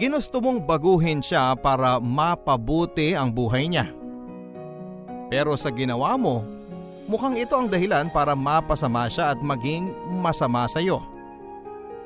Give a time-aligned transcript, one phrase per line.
[0.00, 3.92] Ginusto mong baguhin siya para mapabuti ang buhay niya.
[5.28, 6.44] Pero sa ginawa mo,
[7.08, 11.04] mukhang ito ang dahilan para mapasama siya at maging masama sa iyo.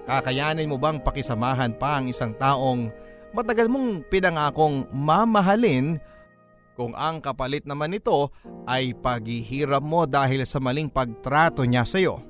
[0.07, 2.91] Kakayanin mo bang pakisamahan pa ang isang taong
[3.35, 5.99] matagal mong pinangakong mamahalin
[6.79, 8.31] kung ang kapalit naman nito
[8.71, 12.23] ay paghihirap mo dahil sa maling pagtrato niya sa iyo?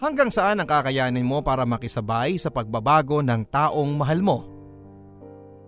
[0.00, 4.48] Hanggang saan ang kakayanin mo para makisabay sa pagbabago ng taong mahal mo?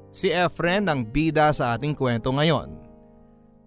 [0.09, 2.73] Si Efren ang bida sa ating kwento ngayon.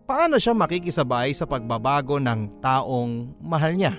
[0.10, 3.94] Paano siya makikisabay sa pagbabago ng taong mahal niya?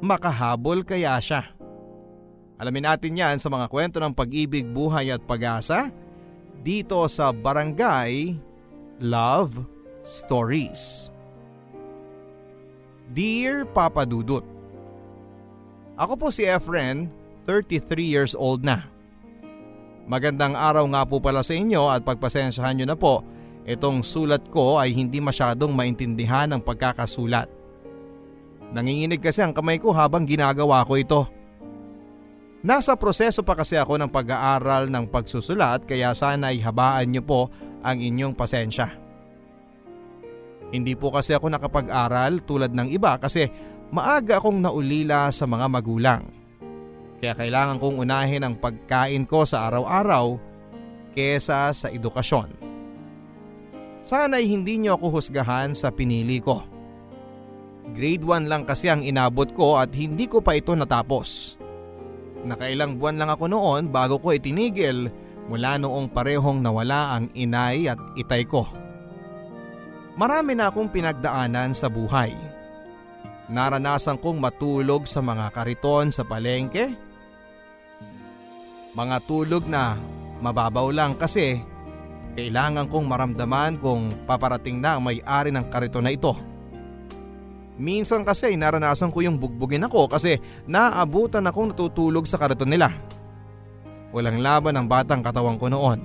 [0.00, 1.52] Makahabol kaya siya?
[2.56, 5.92] Alamin natin yan sa mga kwento ng pag-ibig, buhay at pag-asa
[6.64, 8.40] dito sa Barangay
[9.04, 9.68] Love
[10.00, 11.12] Stories.
[13.12, 14.51] Dear Papa Dudut,
[16.02, 17.06] Ako po si Efren,
[17.46, 18.90] 33 years old na.
[20.10, 23.22] Magandang araw nga po pala sa inyo at pagpasensyahan nyo na po,
[23.70, 27.46] itong sulat ko ay hindi masyadong maintindihan ang pagkakasulat.
[28.74, 31.22] Nanginginig kasi ang kamay ko habang ginagawa ko ito.
[32.66, 37.40] Nasa proseso pa kasi ako ng pag-aaral ng pagsusulat kaya sana ay habaan niyo po
[37.78, 38.90] ang inyong pasensya.
[40.74, 43.46] Hindi po kasi ako nakapag-aral tulad ng iba kasi
[43.92, 46.24] maaga akong naulila sa mga magulang.
[47.20, 50.40] Kaya kailangan kong unahin ang pagkain ko sa araw-araw
[51.14, 52.56] kesa sa edukasyon.
[54.02, 56.66] Sana ay hindi niyo ako husgahan sa pinili ko.
[57.94, 61.60] Grade 1 lang kasi ang inabot ko at hindi ko pa ito natapos.
[62.42, 65.06] Nakailang buwan lang ako noon bago ko itinigil
[65.46, 68.66] mula noong parehong nawala ang inay at itay ko.
[70.18, 72.34] Marami na akong pinagdaanan sa buhay.
[73.52, 76.96] Naranasan kong matulog sa mga kariton sa palengke.
[78.96, 79.92] Mga tulog na
[80.40, 81.60] mababaw lang kasi
[82.32, 86.32] kailangan kong maramdaman kung paparating na ang may-ari ng kariton na ito.
[87.76, 92.88] Minsan kasi naranasan ko yung bugbugin ako kasi naabutan akong natutulog sa karaton nila.
[94.16, 96.00] Walang laban ang batang katawan ko noon.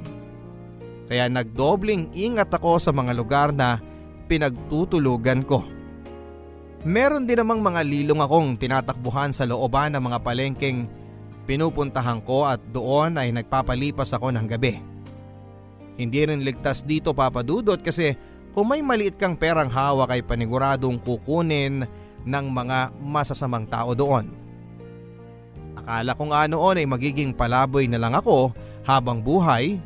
[1.07, 3.79] Kaya nagdobling ingat ako sa mga lugar na
[4.27, 5.76] pinagtutulugan ko.
[6.85, 10.85] Meron din namang mga lilong akong tinatakbuhan sa looban ng mga palengkeng
[11.49, 14.77] pinupuntahan ko at doon ay nagpapalipas ako ng gabi.
[15.97, 18.13] Hindi rin ligtas dito papadudot kasi
[18.53, 21.89] kung may maliit kang perang hawak ay paniguradong kukunin
[22.27, 24.29] ng mga masasamang tao doon.
[25.81, 28.53] Akala ko nga noon ay magiging palaboy na lang ako
[28.85, 29.81] habang buhay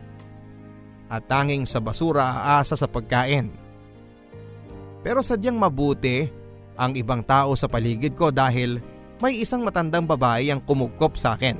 [1.07, 3.51] at tanging sa basura aasa sa pagkain.
[5.03, 6.40] Pero sadyang mabuti
[6.81, 8.81] ang ibang tao sa paligid ko dahil
[9.21, 11.53] may isang matandang babae ang kumugkop sa akin.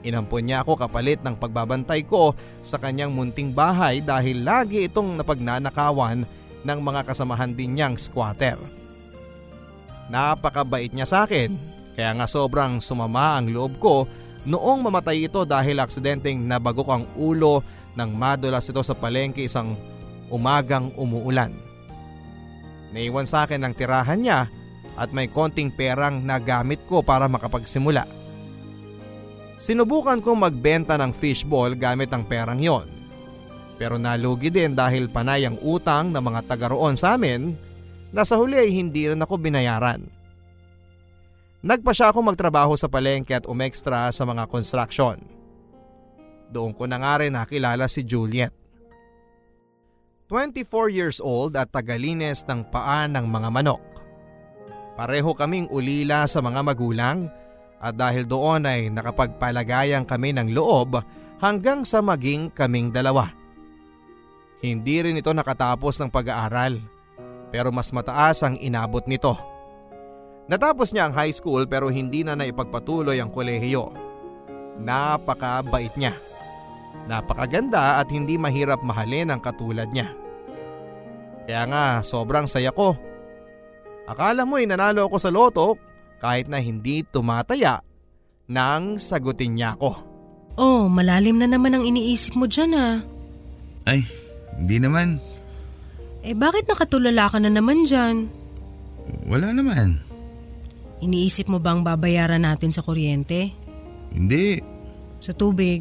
[0.00, 2.32] Inampon niya ako kapalit ng pagbabantay ko
[2.64, 6.24] sa kanyang munting bahay dahil lagi itong napagnanakawan
[6.64, 8.56] ng mga kasamahan din niyang squatter.
[10.08, 11.52] Napakabait niya sa akin
[11.92, 14.08] kaya nga sobrang sumama ang loob ko
[14.48, 17.60] noong mamatay ito dahil aksidenteng nabagok ang ulo
[17.92, 19.76] ng madulas ito sa palengke isang
[20.32, 21.69] umagang umuulan.
[22.90, 24.50] Naiwan sa akin ang tirahan niya
[24.98, 28.04] at may konting perang nagamit ko para makapagsimula.
[29.60, 32.88] Sinubukan kong magbenta ng fishball gamit ang perang yon.
[33.76, 37.56] Pero nalugi din dahil panay ang utang ng mga taga roon sa amin
[38.12, 40.04] na sa huli ay hindi rin ako binayaran.
[41.60, 45.20] Nagpa siya ako magtrabaho sa palengke at umextra sa mga construction.
[46.48, 48.59] Doon ko na nga rin nakilala si Juliet.
[50.30, 53.82] 24 years old at tagalines ng paan ng mga manok.
[54.94, 57.26] Pareho kaming ulila sa mga magulang
[57.82, 61.02] at dahil doon ay nakapagpalagayan kami ng loob
[61.42, 63.26] hanggang sa maging kaming dalawa.
[64.62, 66.78] Hindi rin ito nakatapos ng pag-aaral
[67.50, 69.34] pero mas mataas ang inabot nito.
[70.46, 73.90] Natapos niya ang high school pero hindi na naipagpatuloy ang kolehiyo.
[74.78, 76.29] Napakabait niya.
[77.10, 80.14] Napakaganda at hindi mahirap mahalin ang katulad niya.
[81.50, 82.94] Kaya nga sobrang saya ko.
[84.06, 85.74] Akala mo ay nanalo ako sa loto
[86.22, 87.82] kahit na hindi tumataya
[88.50, 89.92] nang sagutin niya ako.
[90.58, 92.96] Oh, malalim na naman ang iniisip mo dyan ah.
[93.86, 94.04] Ay,
[94.58, 95.22] hindi naman.
[96.20, 98.28] Eh bakit nakatulala ka na naman dyan?
[99.30, 100.02] Wala naman.
[101.00, 103.56] Iniisip mo bang babayaran natin sa kuryente?
[104.12, 104.60] Hindi.
[105.24, 105.80] Sa tubig?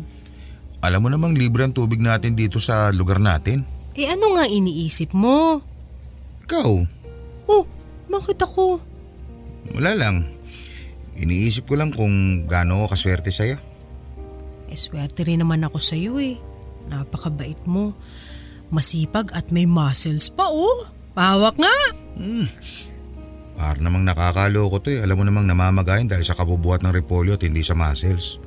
[0.79, 3.67] Alam mo namang libre ang tubig natin dito sa lugar natin.
[3.99, 5.59] Eh ano nga iniisip mo?
[6.47, 6.71] Ikaw?
[7.51, 7.67] Oh,
[8.07, 8.79] bakit ako?
[9.75, 10.23] Wala lang.
[11.19, 13.59] Iniisip ko lang kung gaano ako kaswerte sa'yo.
[14.71, 16.39] Eh swerte rin naman ako sa iyo eh.
[16.87, 17.91] Napakabait mo.
[18.71, 20.87] Masipag at may muscles pa oh.
[21.11, 21.75] Pawak nga.
[22.15, 22.47] Hmm.
[23.59, 25.03] Par namang nakakaloko to eh.
[25.03, 28.39] Alam mo namang namamagayin dahil sa kabubuhat ng repolyo at hindi sa muscles.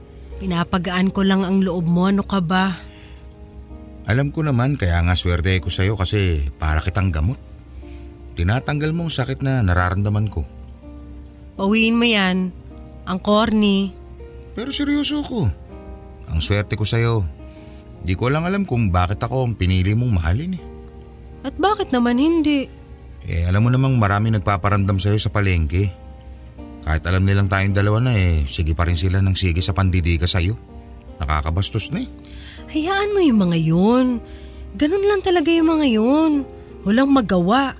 [0.42, 2.10] Pinapagaan ko lang ang loob mo.
[2.10, 2.74] Ano ka ba?
[4.10, 7.38] Alam ko naman kaya nga swerte ko sa'yo kasi para kitang gamot.
[8.34, 10.42] Tinatanggal mo ang sakit na nararamdaman ko.
[11.54, 12.50] Pauwiin mo yan.
[13.06, 13.94] Ang corny.
[14.58, 15.46] Pero seryoso ko.
[16.26, 17.22] Ang swerte ko sa'yo.
[18.02, 20.62] Di ko lang alam kung bakit ako ang pinili mong mahalin eh.
[21.46, 22.66] At bakit naman hindi?
[23.22, 25.86] Eh alam mo namang marami nagpaparamdam sa'yo sa palengke.
[26.82, 30.26] Kahit alam nilang tayong dalawa na eh, sige pa rin sila ng sige sa pandidiga
[30.26, 30.58] sa'yo.
[31.22, 32.08] Nakakabastos na eh.
[32.74, 34.06] Hayaan mo yung mga yun.
[34.74, 36.32] Ganun lang talaga yung mga yun.
[36.82, 37.78] Walang magawa.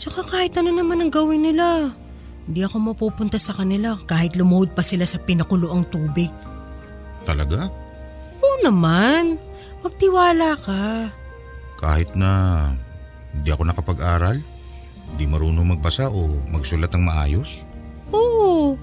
[0.00, 1.92] Tsaka kahit ano naman ang gawin nila.
[2.48, 6.32] Hindi ako mapupunta sa kanila kahit lumuhod pa sila sa pinakuloang tubig.
[7.28, 7.68] Talaga?
[8.40, 9.38] Oo naman.
[9.84, 11.12] Magtiwala ka.
[11.78, 12.64] Kahit na
[13.34, 14.38] hindi ako nakapag-aral,
[15.12, 17.66] hindi marunong magbasa o magsulat ng maayos?
[18.12, 18.76] Oo.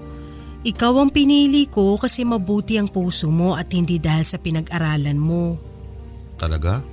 [0.60, 5.56] Ikaw ang pinili ko kasi mabuti ang puso mo at hindi dahil sa pinag-aralan mo.
[6.36, 6.84] Talaga?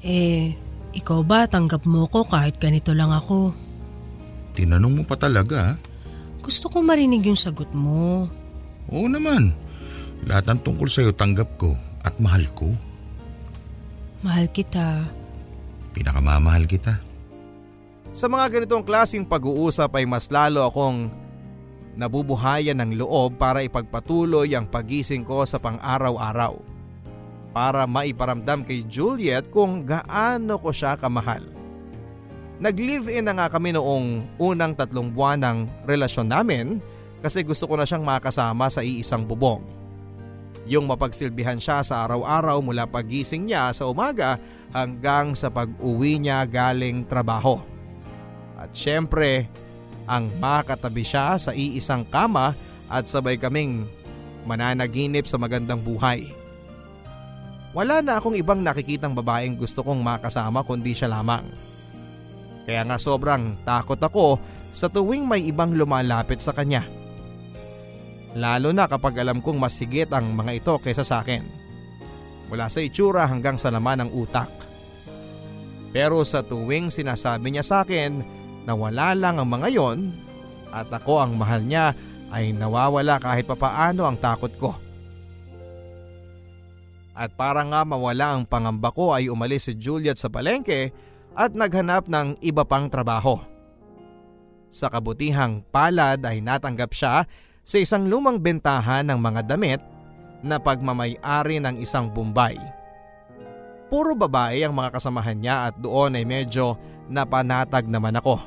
[0.00, 0.56] Eh,
[0.96, 3.52] ikaw ba tanggap mo ko kahit ganito lang ako?
[4.56, 5.76] Tinanong mo pa talaga?
[6.40, 8.24] Gusto ko marinig yung sagot mo.
[8.88, 9.52] Oo naman.
[10.24, 12.72] Lahat ng tungkol sa'yo tanggap ko at mahal ko.
[14.24, 15.04] Mahal kita.
[15.92, 17.09] Pinakamamahal kita.
[18.10, 21.14] Sa mga ganitong klasing pag-uusap ay mas lalo akong
[21.94, 26.58] nabubuhayan ng loob para ipagpatuloy ang pagising ko sa pang-araw-araw.
[27.54, 31.46] Para maiparamdam kay Juliet kung gaano ko siya kamahal.
[32.58, 36.82] Nag-live-in na nga kami noong unang tatlong buwan ng relasyon namin
[37.22, 39.62] kasi gusto ko na siyang makasama sa iisang bubong.
[40.66, 44.34] Yung mapagsilbihan siya sa araw-araw mula pagising niya sa umaga
[44.74, 47.70] hanggang sa pag-uwi niya galing trabaho.
[48.60, 49.48] At syempre,
[50.04, 52.52] ang makatabi siya sa iisang kama
[52.92, 53.88] at sabay kaming
[54.44, 56.36] mananaginip sa magandang buhay.
[57.72, 61.46] Wala na akong ibang nakikitang babaeng gusto kong makasama kundi siya lamang.
[62.68, 64.42] Kaya nga sobrang takot ako
[64.74, 66.84] sa tuwing may ibang lumalapit sa kanya.
[68.34, 71.42] Lalo na kapag alam kong mas higit ang mga ito kaysa sa akin.
[72.50, 74.50] Mula sa itsura hanggang sa laman ng utak.
[75.90, 79.98] Pero sa tuwing sinasabi niya sa akin na wala lang ang mga yon
[80.70, 81.96] at ako ang mahal niya
[82.30, 84.70] ay nawawala kahit papaano ang takot ko.
[87.10, 90.94] At para nga mawala ang pangamba ko ay umalis si Juliet sa palengke
[91.34, 93.36] at naghanap ng iba pang trabaho.
[94.70, 97.26] Sa kabutihang palad ay natanggap siya
[97.66, 99.82] sa isang lumang bentahan ng mga damit
[100.40, 102.56] na pagmamayari ng isang Bombay.
[103.90, 106.78] Puro babae ang mga kasamahan niya at doon ay medyo
[107.10, 108.38] napanatag naman ako.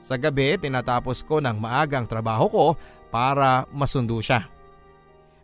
[0.00, 2.66] Sa gabi tinatapos ko ng maagang trabaho ko
[3.12, 4.48] para masundo siya.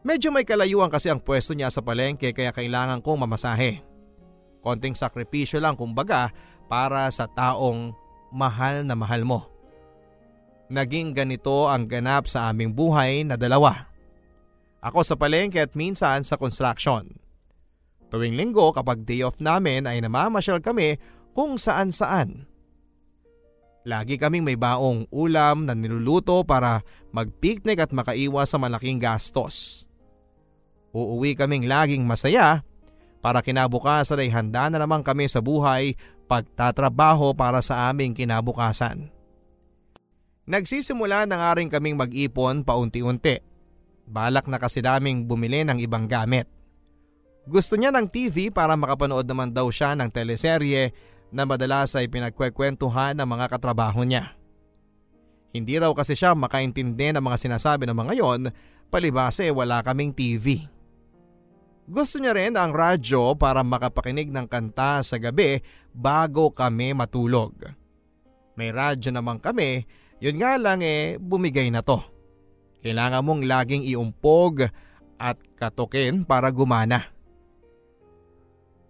[0.05, 3.81] Medyo may kalayuan kasi ang pwesto niya sa palengke kaya kailangan kong mamasahe.
[4.61, 6.33] Konting sakripisyo lang kumbaga
[6.69, 7.93] para sa taong
[8.33, 9.49] mahal na mahal mo.
[10.73, 13.89] Naging ganito ang ganap sa aming buhay na dalawa.
[14.81, 17.09] Ako sa palengke at minsan sa construction.
[18.13, 21.01] Tuwing linggo kapag day off namin ay namamasyal kami
[21.35, 22.47] kung saan saan.
[23.85, 26.81] Lagi kaming may baong ulam na niluluto para
[27.13, 29.85] mag-picnic at makaiwas sa malaking gastos.
[30.97, 32.65] Uuwi kaming laging masaya
[33.21, 39.13] para kinabukasan ay handa na naman kami sa buhay pagtatrabaho para sa aming kinabukasan.
[40.49, 43.41] Nagsisimula na nga rin kaming mag-ipon paunti-unti.
[44.05, 46.49] Balak na kasi naming bumili ng ibang gamit.
[47.45, 50.93] Gusto niya ng TV para makapanood naman daw siya ng teleserye
[51.35, 54.39] na madalas ay pinagkwekwentuhan ng mga katrabaho niya.
[55.51, 58.41] Hindi raw kasi siya makaintindi ng mga sinasabi ng mga yon
[58.91, 60.63] palibase wala kaming TV.
[61.85, 65.61] Gusto niya rin ang radyo para makapakinig ng kanta sa gabi
[65.93, 67.55] bago kami matulog.
[68.55, 69.85] May radyo naman kami,
[70.23, 72.01] yun nga lang eh bumigay na to.
[72.81, 74.65] Kailangan mong laging iumpog
[75.19, 77.14] at katukin para gumana.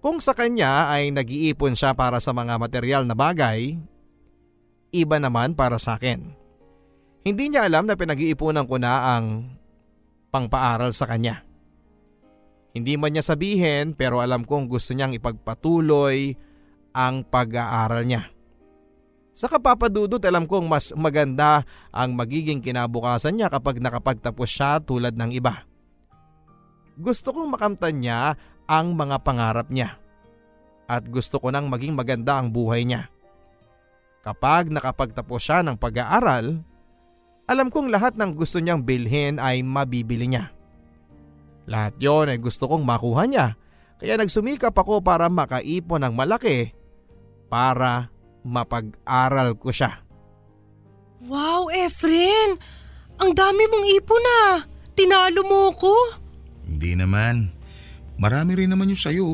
[0.04, 3.80] Kung sa kanya ay nag-iipon siya para sa mga material na bagay,
[4.92, 6.28] iba naman para sa akin.
[7.25, 9.49] Hindi niya alam na pinag-iipunan ko na ang
[10.28, 11.40] pangpaaral sa kanya.
[12.76, 16.37] Hindi man niya sabihin pero alam kong gusto niyang ipagpatuloy
[16.92, 18.28] ang pag-aaral niya.
[19.32, 25.32] Sa kapapadudot alam kong mas maganda ang magiging kinabukasan niya kapag nakapagtapos siya tulad ng
[25.32, 25.64] iba.
[26.94, 28.38] gusto kong makamtan niya
[28.71, 30.00] ang mga pangarap niya.
[30.85, 33.09] At gusto ko nang maging maganda ang buhay niya.
[34.25, 36.64] Kapag nakapagtapos siya ng pag-aaral,
[37.44, 40.49] alam kong lahat ng gusto niyang bilhin ay mabibili niya.
[41.68, 43.56] Lahat yon ay gusto kong makuha niya
[44.00, 46.76] kaya nagsumikap ako para makaipon ng malaki
[47.49, 48.12] para
[48.44, 50.04] mapag-aral ko siya.
[51.25, 52.61] Wow, Efren!
[53.16, 54.61] Ang dami mong ipon ah!
[54.92, 55.94] Tinalo mo ko!
[56.68, 57.49] Hindi naman.
[58.25, 59.28] Marami rin naman yung sayo.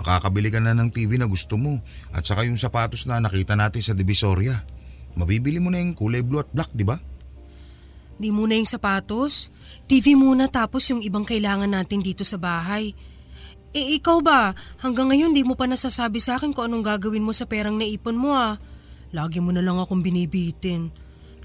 [0.00, 1.76] Makakabili ka na ng TV na gusto mo
[2.08, 4.64] at saka yung sapatos na nakita natin sa Divisoria.
[5.12, 6.96] Mabibili mo na yung kulay blue at black, di ba?
[8.16, 9.52] Di muna yung sapatos.
[9.84, 12.96] TV muna tapos yung ibang kailangan natin dito sa bahay.
[13.76, 17.36] Eh ikaw ba, hanggang ngayon di mo pa nasasabi sa akin kung anong gagawin mo
[17.36, 18.56] sa perang naipon mo ah.
[19.12, 20.88] Lagi mo na lang akong binibitin.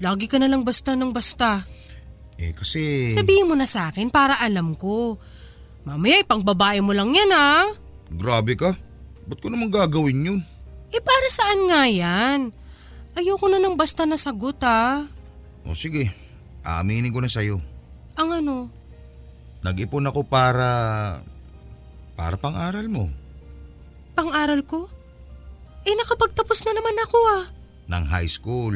[0.00, 1.60] Lagi ka na lang basta ng basta.
[2.40, 3.12] Eh kasi...
[3.12, 5.20] Sabihin mo na sa akin para alam ko.
[5.84, 7.72] Mamaya ipang babae mo lang yan ah.
[8.12, 8.76] Grabe ka.
[9.24, 10.40] Ba't ko naman gagawin yun?
[10.90, 12.50] Eh para saan nga yan?
[13.14, 15.06] Ayoko na ng basta na sagot ah.
[15.64, 16.10] O sige,
[16.66, 17.62] aaminin ko na sa'yo.
[18.18, 18.56] Ang ano?
[19.60, 20.68] Nag-ipon ako para...
[22.16, 23.08] para pang-aral mo.
[24.16, 24.88] Pang-aral ko?
[25.84, 27.44] Eh nakapagtapos na naman ako ah.
[27.88, 28.74] Ng high school.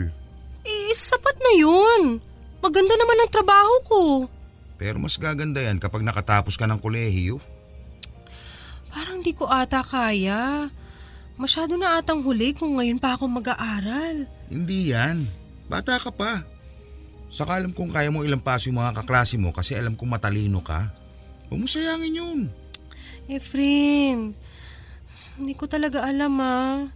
[0.64, 2.20] Eh sapat na yun.
[2.64, 4.00] Maganda naman ang trabaho ko.
[4.84, 7.40] Pero mas gaganda yan kapag nakatapos ka ng kolehiyo.
[8.92, 10.68] Parang di ko ata kaya.
[11.40, 14.28] Masyado na atang huli kung ngayon pa ako mag-aaral.
[14.52, 15.24] Hindi yan.
[15.72, 16.44] Bata ka pa.
[17.32, 20.92] Saka alam kong kaya mo ilampas yung mga kaklase mo kasi alam kong matalino ka.
[21.48, 22.40] Huwag mo sayangin yun.
[23.24, 24.36] Efren,
[25.40, 26.92] hindi ko talaga alam ah.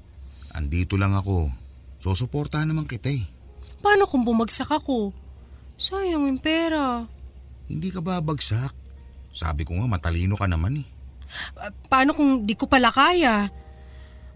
[0.52, 1.48] Andito lang ako.
[2.04, 3.24] Susuportahan naman kita eh.
[3.80, 5.16] Paano kung bumagsak ako?
[5.80, 7.16] Sayang yung pera.
[7.68, 8.72] Hindi ka babagsak.
[9.32, 10.88] Sabi ko nga matalino ka naman eh.
[11.52, 13.52] Pa- paano kung di ko pala kaya?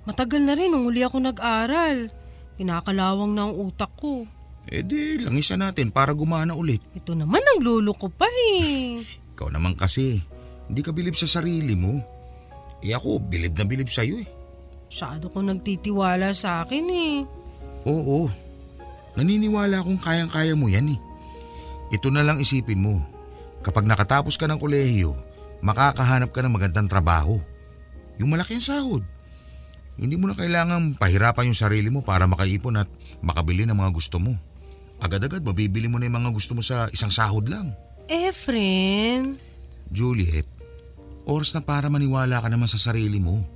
[0.04, 2.12] Matagal na rin nung huli ako nag-aral.
[2.60, 4.28] Kinakalawang na ang utak ko.
[4.70, 6.84] Eh di, langisa natin para gumana ulit.
[6.94, 9.00] Ito naman ang lulo ko pa eh.
[9.34, 10.22] Ikaw naman kasi,
[10.68, 11.98] hindi ka bilib sa sarili mo.
[12.84, 14.28] Eh ako, bilib na bilib sa'yo eh.
[14.92, 17.16] Masyado ko nagtitiwala sa akin eh.
[17.88, 18.28] Oo,
[19.16, 21.00] naniniwala akong kayang-kaya mo yan eh.
[21.90, 23.00] Ito na lang isipin mo.
[23.62, 25.14] Kapag nakatapos ka ng kolehiyo,
[25.62, 27.38] makakahanap ka ng magandang trabaho.
[28.18, 29.06] Yung malaking sahod.
[29.94, 32.90] Hindi mo na kailangang pahirapan yung sarili mo para makaipon at
[33.22, 34.34] makabili ng mga gusto mo.
[34.98, 37.70] Agad-agad mabibili mo na yung mga gusto mo sa isang sahod lang.
[38.10, 39.38] Efren,
[39.94, 40.48] Juliet,
[41.28, 43.46] oras na para maniwala ka naman sa sarili mo.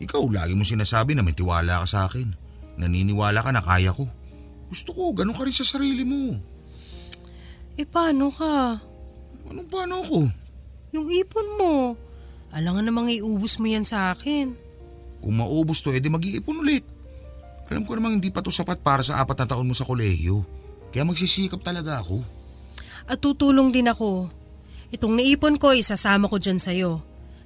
[0.00, 2.32] Ikaw lagi mo sinasabi na may tiwala ka sa akin.
[2.80, 4.08] Naniniwala ka na kaya ko.
[4.72, 6.34] Gusto ko, ganun ka rin sa sarili mo.
[7.74, 8.78] eh paano ka?
[9.54, 10.26] Anong paano ako?
[10.98, 11.94] Yung ipon mo.
[12.50, 14.50] Alangan namang iubos mo yan sa akin.
[15.22, 16.82] Kung maubos to, edi mag-iipon ulit.
[17.70, 20.42] Alam ko namang hindi pa to sapat para sa apat na taon mo sa kolehiyo.
[20.90, 22.18] Kaya magsisikap talaga ako.
[23.06, 24.26] At tutulong din ako.
[24.90, 26.98] Itong naipon ko, isasama ko dyan sa'yo.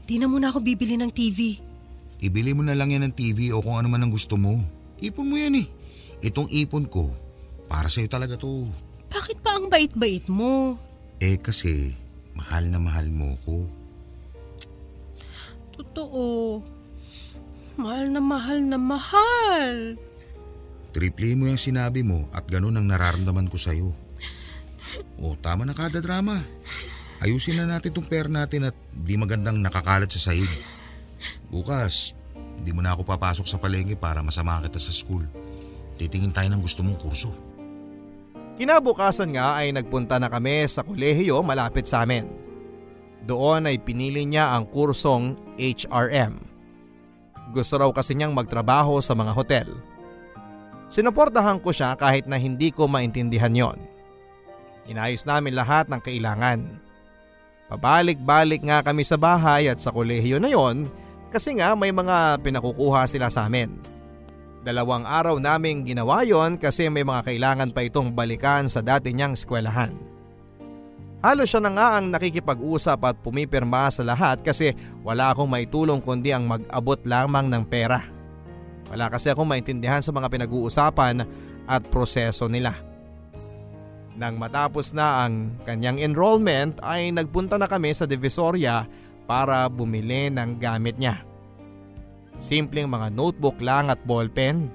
[0.08, 1.60] Di na muna ako bibili ng TV.
[2.24, 4.56] Ibili mo na lang yan ng TV o kung ano man ang gusto mo.
[5.04, 5.68] Ipon mo yan eh.
[6.24, 7.12] Itong ipon ko,
[7.68, 8.64] para sa'yo talaga to.
[9.12, 10.80] Bakit pa ang bait-bait mo?
[11.18, 11.98] Eh kasi,
[12.38, 13.66] mahal na mahal mo ko.
[15.74, 16.62] Totoo.
[17.78, 19.98] Mahal na mahal na mahal.
[20.94, 23.90] Triple mo yung sinabi mo at ganun ang nararamdaman ko sa'yo.
[25.18, 26.38] O tama na kada drama.
[27.18, 30.50] Ayusin na natin tong pair natin at di magandang nakakalat sa sahig.
[31.50, 32.14] Bukas,
[32.62, 35.26] hindi mo na ako papasok sa palengke para masama kita sa school.
[35.98, 37.47] Titingin tayo ng gusto mong kurso.
[38.58, 42.26] Kinabukasan nga ay nagpunta na kami sa kolehiyo malapit sa amin.
[43.22, 46.42] Doon ay pinili niya ang kursong HRM.
[47.54, 49.68] Gusto raw kasi niyang magtrabaho sa mga hotel.
[50.90, 53.78] Sinuportahan ko siya kahit na hindi ko maintindihan yon.
[54.90, 56.64] Inayos namin lahat ng kailangan.
[57.68, 60.88] Pabalik-balik nga kami sa bahay at sa kolehiyo na yon
[61.28, 63.97] kasi nga may mga pinakukuha sila sa amin.
[64.68, 69.32] Dalawang araw naming ginawa yon kasi may mga kailangan pa itong balikan sa dati niyang
[69.32, 69.96] eskwelahan.
[71.24, 76.36] Halos siya na nga ang nakikipag-usap at pumipirma sa lahat kasi wala akong maitulong kundi
[76.36, 78.12] ang mag-abot lamang ng pera.
[78.92, 81.24] Wala kasi akong maintindihan sa mga pinag-uusapan
[81.64, 82.76] at proseso nila.
[84.20, 88.84] Nang matapos na ang kanyang enrollment ay nagpunta na kami sa Divisoria
[89.24, 91.27] para bumili ng gamit niya.
[92.38, 94.70] Simpleng mga notebook lang at ballpen.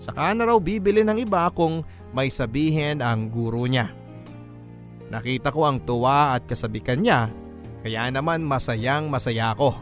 [0.00, 1.84] Saka na raw bibili ng iba kung
[2.16, 3.92] may sabihin ang guro niya.
[5.12, 7.28] Nakita ko ang tuwa at kasabikan niya
[7.80, 9.72] Kaya naman masayang masaya ako.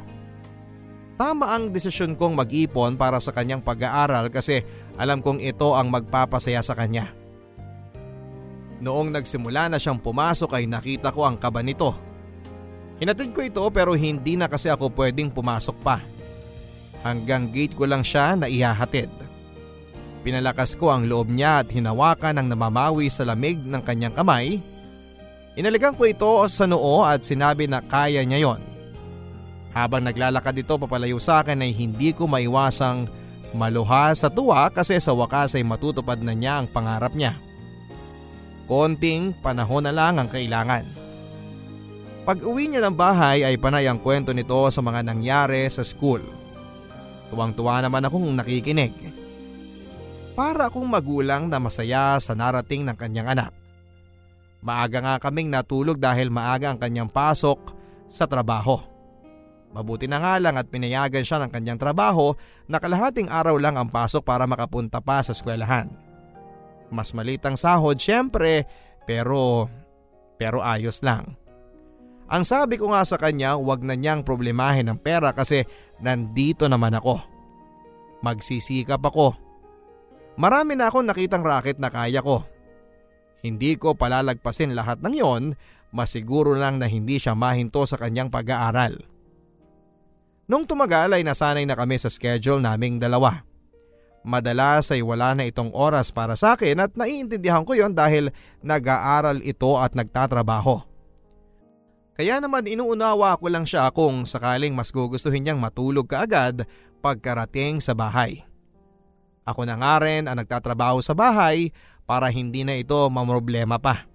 [1.18, 4.62] Tama ang desisyon kong mag-ipon para sa kanyang pag-aaral kasi
[4.94, 7.10] alam kong ito ang magpapasaya sa kanya.
[8.78, 11.90] Noong nagsimula na siyang pumasok ay nakita ko ang kaba nito.
[13.02, 15.98] Hinatid ko ito pero hindi na kasi ako pwedeng pumasok pa.
[17.06, 19.10] Hanggang gate ko lang siya na ihahatid.
[20.26, 24.58] Pinalakas ko ang loob niya at hinawakan ng namamawi sa lamig ng kanyang kamay.
[25.54, 28.62] Inaligan ko ito sa noo at sinabi na kaya niya yon.
[29.74, 33.06] Habang naglalakad ito papalayo sa akin ay hindi ko maiwasang
[33.54, 37.38] maluha sa tuwa kasi sa wakas ay matutupad na niya ang pangarap niya.
[38.68, 40.84] Konting panahon na lang ang kailangan.
[42.28, 46.20] Pag uwi niya ng bahay ay panay ang kwento nito sa mga nangyari sa school.
[47.28, 48.94] Tuwang-tuwa naman akong nakikinig.
[50.32, 53.52] Para akong magulang na masaya sa narating ng kanyang anak.
[54.58, 57.74] Maaga nga kaming natulog dahil maaga ang kanyang pasok
[58.10, 58.82] sa trabaho.
[59.70, 62.34] Mabuti na nga lang at pinayagan siya ng kanyang trabaho
[62.66, 65.92] na kalahating araw lang ang pasok para makapunta pa sa eskwelahan.
[66.88, 68.66] Mas malitang sahod syempre
[69.06, 69.68] pero
[70.40, 71.37] pero ayos lang.
[72.28, 75.64] Ang sabi ko nga sa kanya huwag na niyang problemahin ang pera kasi
[76.04, 77.24] nandito naman ako.
[78.20, 79.32] Magsisikap ako.
[80.36, 82.44] Marami na akong nakitang racket na kaya ko.
[83.40, 85.44] Hindi ko palalagpasin lahat ng yon,
[85.94, 88.98] masiguro lang na hindi siya mahinto sa kanyang pag-aaral.
[90.48, 93.44] Nung tumagal ay nasanay na kami sa schedule naming dalawa.
[94.24, 98.28] Madalas ay wala na itong oras para sa akin at naiintindihan ko yon dahil
[98.60, 100.87] nag-aaral ito at nagtatrabaho.
[102.18, 106.66] Kaya naman inuunawa ko lang siya kung sakaling mas gugustuhin niyang matulog kaagad
[106.98, 108.42] pagkarating sa bahay.
[109.46, 111.70] Ako na nga rin ang nagtatrabaho sa bahay
[112.10, 114.10] para hindi na ito mamroblema pa.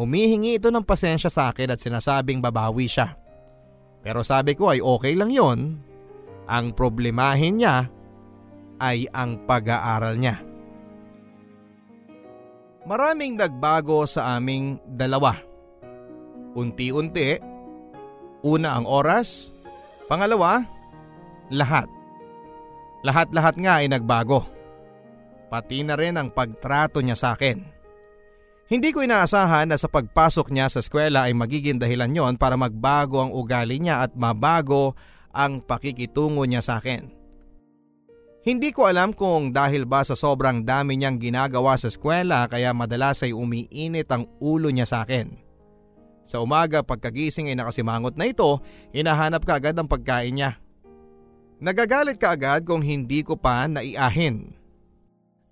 [0.00, 3.12] Humihingi ito ng pasensya sa akin at sinasabing babawi siya.
[4.00, 5.76] Pero sabi ko ay okay lang yon.
[6.48, 7.92] Ang problemahin niya
[8.80, 10.40] ay ang pag-aaral niya.
[12.88, 15.45] Maraming nagbago sa aming dalawa.
[16.56, 17.36] Unti-unti,
[18.40, 19.52] una ang oras,
[20.08, 20.64] pangalawa,
[21.52, 21.84] lahat.
[23.04, 24.48] Lahat-lahat nga ay nagbago.
[25.52, 27.60] Pati na rin ang pagtrato niya sa akin.
[28.66, 33.22] Hindi ko inaasahan na sa pagpasok niya sa eskwela ay magiging dahilan yon para magbago
[33.22, 34.98] ang ugali niya at mabago
[35.30, 37.14] ang pakikitungo niya sa akin.
[38.42, 43.22] Hindi ko alam kung dahil ba sa sobrang dami niyang ginagawa sa eskwela kaya madalas
[43.22, 45.45] ay umiinit ang ulo niya sa akin.
[46.26, 48.58] Sa umaga pagkagising ay nakasimangot na ito,
[48.90, 50.58] hinahanap ka agad ang pagkain niya.
[51.62, 54.52] Nagagalit ka agad kung hindi ko pa naiahin.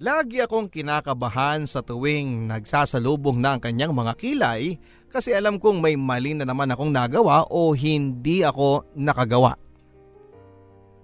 [0.03, 5.95] Lagi akong kinakabahan sa tuwing nagsasalubong na ang kanyang mga kilay kasi alam kong may
[5.95, 9.55] mali na naman akong nagawa o hindi ako nakagawa.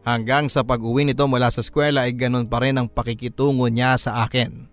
[0.02, 4.26] Hanggang sa pag-uwi nito mula sa eskwela ay ganun pa rin ang pakikitungo niya sa
[4.26, 4.66] akin.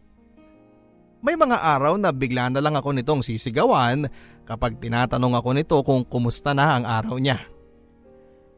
[1.21, 4.07] May mga araw na bigla na lang ako nitong sisigawan
[4.47, 7.43] kapag tinatanong ako nito kung kumusta na ang araw niya.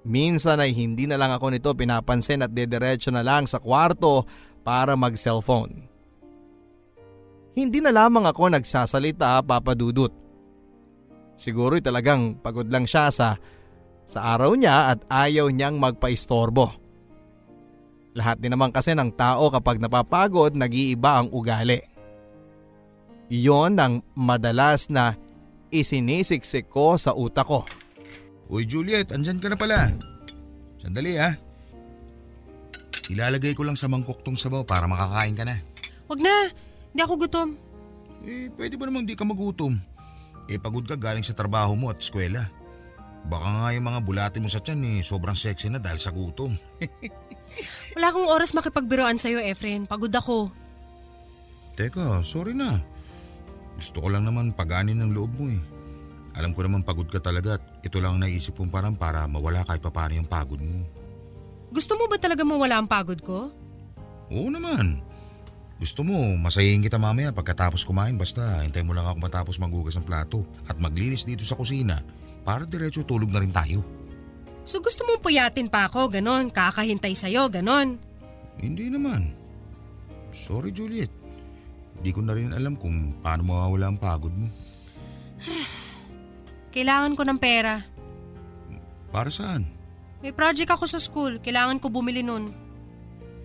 [0.05, 4.23] Minsan ay hindi na lang ako nito pinapansin at dederecho na lang sa kwarto
[4.61, 5.89] para mag-cellphone.
[7.57, 10.13] Hindi na lamang ako nagsasalita papadudot.
[11.35, 13.35] Siguro talagang pagod lang siya sa,
[14.05, 16.71] sa araw niya at ayaw niyang magpaistorbo.
[18.15, 21.79] Lahat din naman kasi ng tao kapag napapagod nag-iiba ang ugali.
[23.29, 25.13] Iyon ang madalas na
[25.69, 27.65] isinisiksik ko sa utak ko.
[28.49, 29.93] Uy Juliet, andyan ka na pala.
[30.81, 31.37] Sandali ha.
[33.09, 35.57] Ilalagay ko lang sa mangkok tong sabaw para makakain ka na.
[36.09, 36.49] Wag na,
[36.93, 37.49] hindi ako gutom.
[38.25, 39.77] Eh, pwede ba namang di ka magutom?
[40.49, 42.49] Eh, pagod ka galing sa trabaho mo at eskwela.
[43.29, 46.57] Baka nga yung mga bulati mo sa tiyan eh, sobrang sexy na dahil sa gutom.
[47.97, 49.85] Wala akong oras makipagbiroan sa'yo, Efren.
[49.85, 50.49] Pagod ako.
[51.77, 52.81] Teka, sorry na.
[53.79, 55.61] Gusto ko lang naman paganin ng loob mo eh.
[56.35, 59.63] Alam ko naman pagod ka talaga at ito lang ang naisip kong parang para mawala
[59.63, 60.83] kahit paano yung pagod mo.
[61.71, 63.47] Gusto mo ba talaga mawala ang pagod ko?
[64.35, 64.99] Oo naman.
[65.79, 70.03] Gusto mo, masayin kita mamaya pagkatapos kumain basta hintay mo lang ako matapos maghugas ng
[70.03, 72.03] plato at maglinis dito sa kusina
[72.43, 73.79] para diretso tulog na rin tayo.
[74.67, 77.95] So gusto mong puyatin pa ako, ganon, kakahintay sa'yo, ganon.
[78.59, 79.31] Hindi naman.
[80.35, 81.18] Sorry Juliet.
[81.99, 84.47] Hindi ko na rin alam kung paano mawawala ang pagod mo.
[86.73, 87.83] Kailangan ko ng pera.
[89.11, 89.67] Para saan?
[90.23, 92.55] May project ako sa school, kailangan ko bumili nun.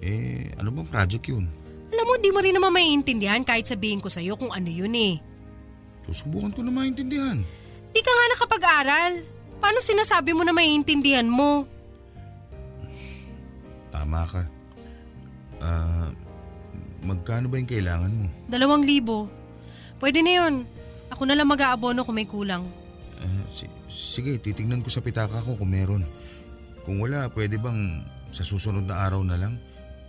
[0.03, 1.51] Eh, ano bang project yun?
[1.95, 5.19] Alam mo, di mo rin naman maiintindihan kahit sabihin ko sa'yo kung ano yun eh.
[6.07, 7.43] Susubukan ko na maintindihan.
[7.95, 9.13] Di ka nga nakapag-aral.
[9.63, 11.65] Paano sinasabi mo na maiintindihan mo?
[13.95, 14.43] Tama ka.
[15.63, 16.11] Ah,
[17.05, 18.27] magkano ba yung kailangan mo?
[18.49, 19.29] Dalawang libo.
[20.01, 20.55] Pwede na yun.
[21.13, 22.67] Ako na lang mag-aabono kung may kulang.
[23.21, 26.03] Ah, si- sige, titingnan ko sa pitaka ko kung meron.
[26.83, 29.57] Kung wala, pwede bang sa susunod na araw na lang,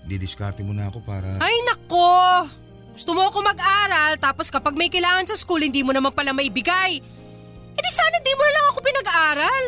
[0.10, 1.38] didiskarte mo na ako para...
[1.40, 2.50] Ay nako!
[2.96, 7.04] Gusto mo ako mag-aral tapos kapag may kailangan sa school hindi mo naman pala maibigay.
[7.76, 9.66] E di sana di mo na lang ako pinag-aaral.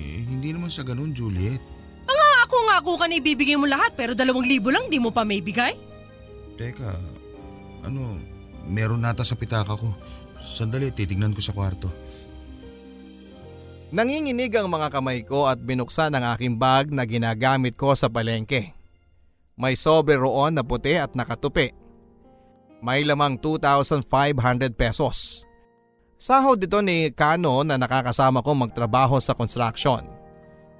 [0.00, 1.60] Eh, hindi naman sa ganun, Juliet.
[2.52, 5.08] Nga ako nga ako ka na ibibigay mo lahat pero dalawang libo lang di mo
[5.08, 5.72] pa maibigay.
[6.60, 6.92] Teka,
[7.88, 8.20] ano,
[8.68, 9.96] meron nata sa pitaka ko.
[10.36, 11.88] Sandali, titingnan ko sa kwarto.
[13.88, 18.76] Nanginginig ang mga kamay ko at binuksan ang aking bag na ginagamit ko sa palengke.
[19.56, 21.72] May sobre roon na puti at nakatupi.
[22.84, 25.48] May lamang 2,500 pesos.
[26.20, 30.04] Sahod ito ni Kano na nakakasama ko magtrabaho sa construction.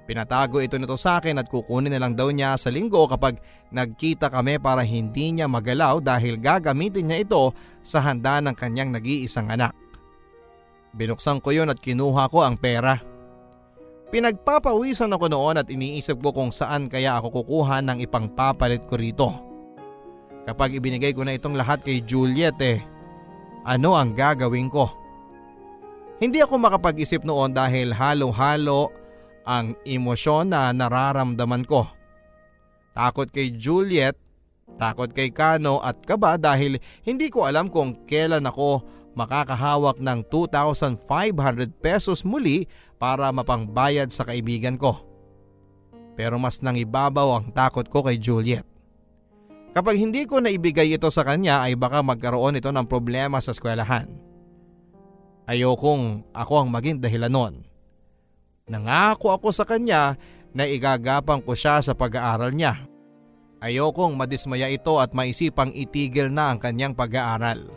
[0.03, 3.39] Pinatago ito nito sa akin at kukunin na lang daw niya sa linggo kapag
[3.71, 9.47] nagkita kami para hindi niya magalaw dahil gagamitin niya ito sa handa ng kanyang nag-iisang
[9.47, 9.71] anak.
[10.91, 12.99] Binuksan ko yun at kinuha ko ang pera.
[14.11, 19.29] Pinagpapawisan ako noon at iniisip ko kung saan kaya ako kukuha ng ipangpapalit ko rito.
[20.43, 22.83] Kapag ibinigay ko na itong lahat kay Juliet eh,
[23.63, 24.91] ano ang gagawin ko?
[26.19, 28.91] Hindi ako makapag-isip noon dahil halo-halo
[29.43, 31.87] ang emosyon na nararamdaman ko.
[32.93, 34.15] Takot kay Juliet,
[34.77, 41.01] takot kay Kano at kaba dahil hindi ko alam kung kailan ako makakahawak ng 2,500
[41.81, 42.65] pesos muli
[42.97, 45.01] para mapangbayad sa kaibigan ko.
[46.13, 48.65] Pero mas nangibabaw ang takot ko kay Juliet.
[49.73, 54.05] Kapag hindi ko naibigay ito sa kanya ay baka magkaroon ito ng problema sa eskwelahan.
[55.49, 57.72] Ayokong ako ang maging dahilan nun.
[58.63, 60.15] Nangako ako sa kanya
[60.55, 62.87] na igagapang ko siya sa pag-aaral niya.
[63.59, 67.67] Ayokong madismaya ito at maisipang itigil na ang kanyang pag-aaral.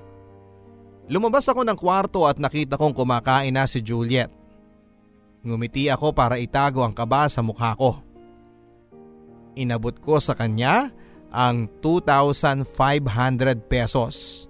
[1.07, 4.31] Lumabas ako ng kwarto at nakita kong kumakain na si Juliet.
[5.47, 8.03] Ngumiti ako para itago ang kaba sa mukha ko.
[9.55, 10.91] Inabot ko sa kanya
[11.31, 12.67] ang 2,500
[13.67, 14.47] pesos.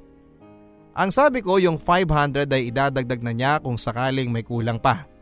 [0.96, 5.15] Ang sabi ko yung 500 ay idadagdag na niya kung sakaling may kulang pa.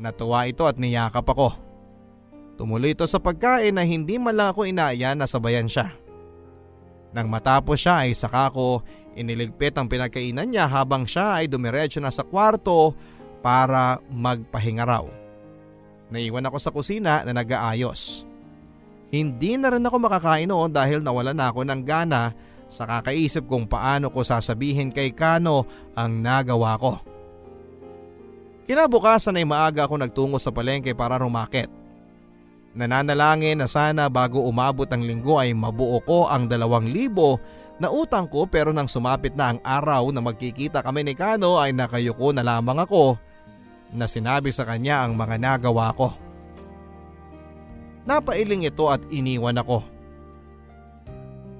[0.00, 1.52] Natuwa ito at niyakap ako.
[2.56, 5.92] Tumuloy ito sa pagkain na hindi man lang ako inaya na sabayan siya.
[7.12, 8.80] Nang matapos siya ay saka ko
[9.12, 12.96] iniligpit ang pinagkainan niya habang siya ay dumiretso na sa kwarto
[13.44, 15.04] para magpahinga raw.
[16.12, 18.24] Naiwan ako sa kusina na nag-aayos.
[19.12, 22.32] Hindi na rin ako makakain noon dahil nawala na ako ng gana
[22.72, 27.11] sa kakaisip kung paano ko sasabihin kay Kano ang nagawa ko.
[28.72, 31.68] Kinabukasan ay maaga ako nagtungo sa palengke para rumakit.
[32.72, 37.36] Nananalangin na sana bago umabot ang linggo ay mabuo ko ang dalawang libo
[37.76, 41.76] na utang ko pero nang sumapit na ang araw na magkikita kami ni Kano ay
[41.76, 43.20] nakayuko na lamang ako
[43.92, 46.16] na sinabi sa kanya ang mga nagawa ko.
[48.08, 49.84] Napailing ito at iniwan ako.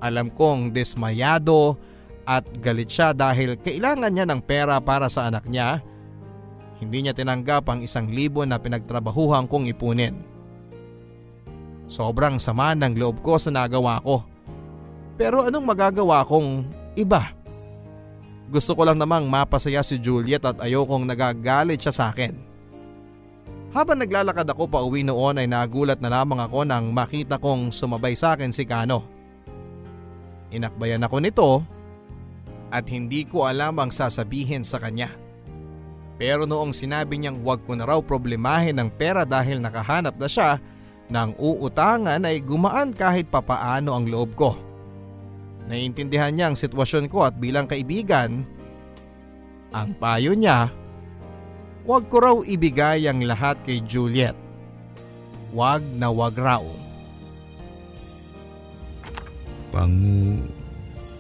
[0.01, 1.77] Alam kong dismayado
[2.25, 5.85] at galit siya dahil kailangan niya ng pera para sa anak niya.
[6.83, 10.18] Hindi niya tinanggap ang isang libo na pinagtrabahuhan kong ipunin.
[11.87, 14.27] Sobrang sama ng loob ko sa nagawa ko.
[15.14, 16.66] Pero anong magagawa kong
[16.99, 17.31] iba?
[18.51, 22.35] Gusto ko lang namang mapasaya si Juliet at ayokong nagagalit siya sa akin.
[23.71, 28.18] Habang naglalakad ako pa uwi noon ay nagulat na lamang ako nang makita kong sumabay
[28.18, 29.07] sa akin si Kano.
[30.51, 31.51] Inakbayan ako nito
[32.75, 35.21] at hindi ko alam ang sasabihin sa kanya.
[36.22, 40.62] Pero noong sinabi niyang huwag ko na raw problemahin ng pera dahil nakahanap na siya
[41.11, 44.54] ng uutangan ay gumaan kahit papaano ang loob ko.
[45.66, 48.46] Naiintindihan niya ang sitwasyon ko at bilang kaibigan,
[49.74, 50.70] ang payo niya,
[51.82, 54.38] huwag ko raw ibigay ang lahat kay Juliet.
[55.50, 56.62] Huwag na huwag raw.
[59.74, 60.38] Pangu...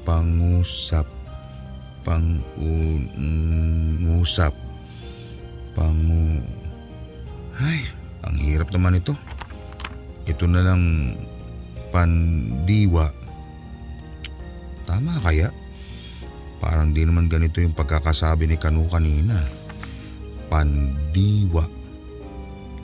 [0.06, 1.10] Pangusap.
[2.06, 2.62] Pangusap.
[5.72, 6.40] Pangu...
[7.56, 7.84] Ay,
[8.24, 9.16] ang hirap naman ito.
[10.28, 10.82] Ito na lang
[11.92, 13.12] pandiwa.
[14.88, 15.52] Tama kaya?
[16.62, 19.36] Parang di naman ganito yung pagkakasabi ni Kanu kanina.
[20.46, 21.64] Pandiwa.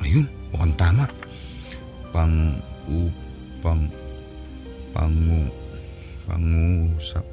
[0.03, 1.07] Ayun, mukhang tama.
[2.11, 2.59] Pang...
[2.89, 3.07] U,
[3.61, 3.87] pang...
[4.97, 5.47] Pangu...
[6.29, 7.25] Pangusap.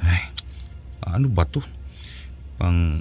[0.00, 0.28] Ay,
[1.06, 1.60] ano ba to?
[2.60, 3.00] Pang...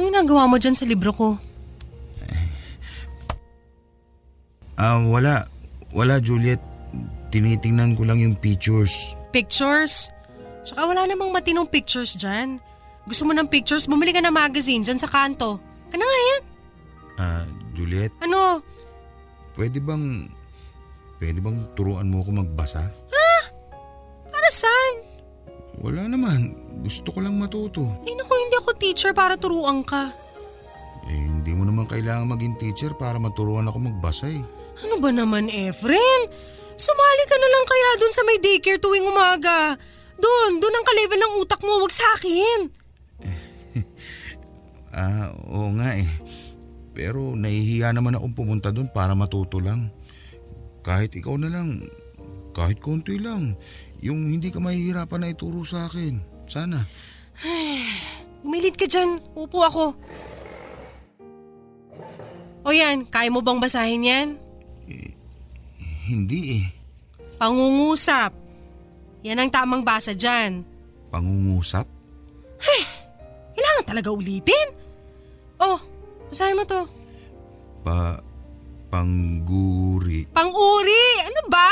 [0.00, 1.36] Ano ginagawa mo dyan sa libro ko?
[4.80, 5.44] Ah, wala.
[5.92, 6.56] Wala, Juliet.
[7.28, 9.12] Tinitingnan ko lang yung pictures.
[9.28, 10.08] Pictures?
[10.64, 12.56] Tsaka wala namang matinong pictures dyan.
[13.04, 13.84] Gusto mo ng pictures?
[13.84, 15.60] Bumili ka ng magazine dyan sa kanto.
[15.92, 16.42] Ano nga yan?
[17.20, 17.44] Ah,
[17.76, 18.64] Juliet, Ano?
[19.60, 20.32] pwede bang...
[21.20, 22.88] Pwede bang turuan mo ako magbasa?
[24.32, 25.09] Para saan?
[25.80, 26.52] Wala naman.
[26.84, 27.84] Gusto ko lang matuto.
[28.04, 30.12] Ay naku, hindi ako teacher para turuan ka.
[31.08, 34.44] Eh, hindi mo naman kailangan maging teacher para maturuan ako magbasa eh.
[34.84, 36.20] Ano ba naman, Efren?
[36.76, 39.76] Sumali ka na lang kaya dun sa may daycare tuwing umaga.
[40.20, 42.60] Doon, doon ang ka-level ng utak mo, wag sa akin.
[44.90, 46.08] Ah, oo nga eh.
[46.90, 49.86] Pero nahihiya naman akong pumunta doon para matuto lang.
[50.82, 51.86] Kahit ikaw na lang,
[52.50, 53.54] kahit konti lang,
[54.02, 56.20] yung hindi ka mahihirapan na ituro sa akin.
[56.50, 56.82] Sana.
[58.44, 59.86] Umilit ka dyan, upo ako.
[62.64, 64.28] O yan, kaya mo bang basahin yan?
[66.10, 66.66] Hindi eh.
[67.40, 68.34] Pangungusap.
[69.24, 70.64] Yan ang tamang basa dyan.
[71.08, 71.86] Pangungusap?
[73.56, 74.68] Kailangan talaga ulitin.
[75.60, 75.80] Oh,
[76.28, 76.82] basahin mo to.
[77.84, 78.20] Pa...
[78.90, 80.26] Pangguri.
[80.34, 81.06] Pang-uri!
[81.22, 81.70] Ano ba?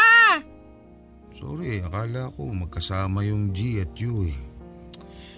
[1.38, 4.34] Sorry, akala ko magkasama yung G at U eh.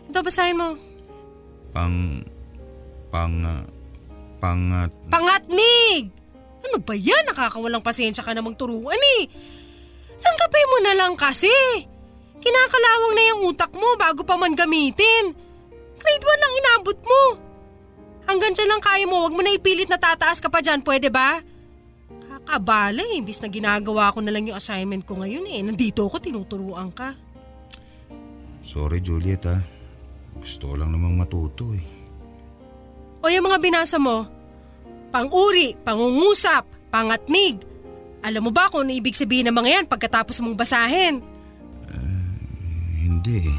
[0.09, 0.81] Ito, basahin mo.
[1.77, 2.25] Pang...
[3.13, 3.37] Pang...
[3.45, 3.69] ah,
[4.41, 4.89] Pangat...
[5.13, 6.09] Pangatnig!
[6.65, 7.29] Ano ba yan?
[7.29, 9.29] Nakakawalang pasensya ka namang turuan eh.
[10.17, 11.53] Tanggapin mo na lang kasi.
[12.41, 15.37] Kinakalawang na yung utak mo bago pa man gamitin.
[16.01, 17.23] Grade 1 lang inabot mo.
[18.25, 21.13] Hanggang dyan lang kaya mo, wag mo na ipilit na tataas ka pa dyan, pwede
[21.13, 21.45] ba?
[22.51, 25.63] Kakabala eh, imbis na ginagawa ko na lang yung assignment ko ngayon eh.
[25.63, 27.15] Nandito ako, tinuturuan ka.
[28.67, 29.63] Sorry Juliet ah.
[30.35, 31.87] Gusto ko lang namang matuto eh.
[33.23, 34.27] O yung mga binasa mo,
[35.15, 37.63] pang-uri, pangungusap, pangatnig.
[38.25, 41.23] Alam mo ba kung ano ibig sabihin ng mga yan pagkatapos mong basahin?
[42.99, 43.59] Hindi eh.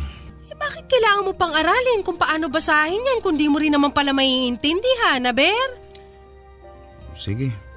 [0.51, 3.93] Eh bakit kailangan mo pang aralin kung paano basahin yan kung di mo rin naman
[3.93, 5.79] pala maiintindihan, Aber?
[7.15, 7.70] Sige.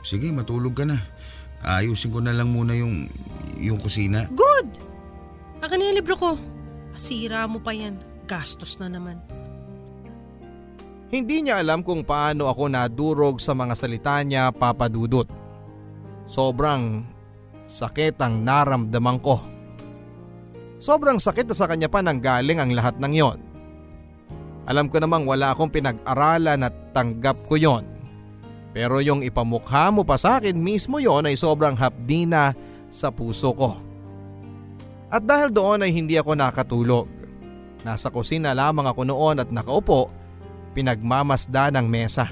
[0.00, 0.96] Sige, matulog ka na.
[1.60, 3.08] Ayusin ko na lang muna yung,
[3.60, 4.24] yung kusina.
[4.32, 4.68] Good!
[5.60, 6.30] Akin na yung libro ko.
[6.96, 8.00] Asira mo pa yan.
[8.24, 9.20] Gastos na naman.
[11.10, 15.26] Hindi niya alam kung paano ako nadurog sa mga salita niya papadudot.
[16.24, 17.02] Sobrang
[17.66, 19.42] sakit ang naramdaman ko.
[20.78, 23.38] Sobrang sakit na sa kanya pa nang galing ang lahat ng yon.
[24.70, 27.84] Alam ko namang wala akong pinag-aralan at tanggap ko yon.
[28.70, 32.54] Pero yung ipamukha mo pa sa akin mismo yon ay sobrang hapdi na
[32.86, 33.78] sa puso ko.
[35.10, 37.06] At dahil doon ay hindi ako nakatulog.
[37.82, 40.12] Nasa kusina lamang ako noon at nakaupo
[40.70, 42.30] pinagmamasda ng mesa.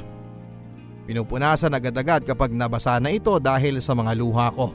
[1.10, 4.70] Pinupunasan agad-agad kapag nabasa na ito dahil sa mga luha ko.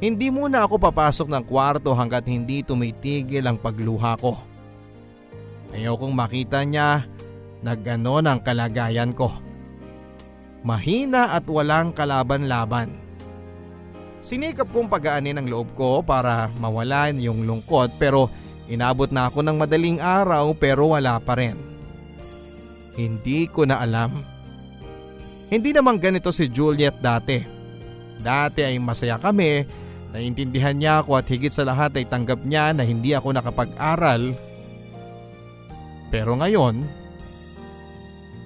[0.00, 4.40] Hindi muna ako papasok ng kwarto hanggat hindi tumitigil ang pagluha ko.
[5.76, 7.04] Ayaw kong makita niya
[7.60, 9.49] na ganon ang kalagayan ko.
[10.60, 12.92] Mahina at walang kalaban-laban.
[14.20, 18.28] Sinikap kong pagaanin ang loob ko para mawalan yung lungkot pero
[18.68, 21.56] inabot na ako ng madaling araw pero wala pa rin.
[22.92, 24.20] Hindi ko na alam.
[25.48, 27.40] Hindi naman ganito si Juliet dati.
[28.20, 29.64] Dati ay masaya kami,
[30.12, 34.36] naiintindihan niya ako at higit sa lahat ay tanggap niya na hindi ako nakapag-aral.
[36.12, 36.84] Pero ngayon,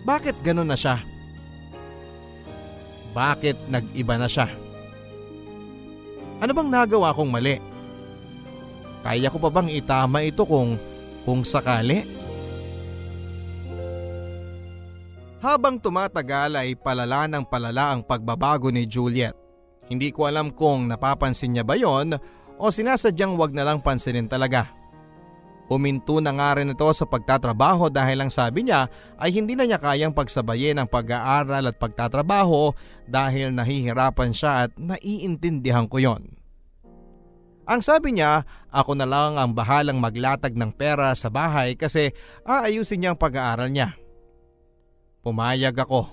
[0.06, 1.02] bakit ganun na siya?
[3.14, 4.50] Bakit nag-iba na siya?
[6.42, 7.56] Ano bang nagawa kong mali?
[9.06, 10.74] Kaya ko pa bang itama ito kung
[11.22, 12.02] kung sakali?
[15.44, 19.36] Habang tumatagal ay palala ng palala ang pagbabago ni Juliet.
[19.86, 22.16] Hindi ko alam kung napapansin niya ba yon
[22.56, 24.72] o sinasadyang wag na lang pansinin talaga.
[25.64, 29.80] Huminto na nga rin ito sa pagtatrabaho dahil ang sabi niya ay hindi na niya
[29.80, 32.76] kayang pagsabayin ang pag-aaral at pagtatrabaho
[33.08, 36.36] dahil nahihirapan siya at naiintindihan ko yon.
[37.64, 42.12] Ang sabi niya, ako na lang ang bahalang maglatag ng pera sa bahay kasi
[42.44, 43.96] aayusin niya ang pag-aaral niya.
[45.24, 46.12] Pumayag ako.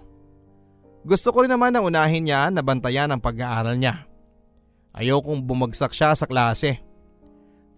[1.04, 4.08] Gusto ko rin naman na unahin niya na bantayan ang pag-aaral niya.
[4.96, 6.80] Ayokong bumagsak siya sa klase.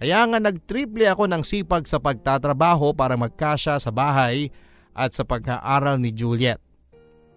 [0.03, 4.51] Kaya nga nagtriple ako ng sipag sa pagtatrabaho para magkasya sa bahay
[4.91, 6.59] at sa pag-aaral ni Juliet.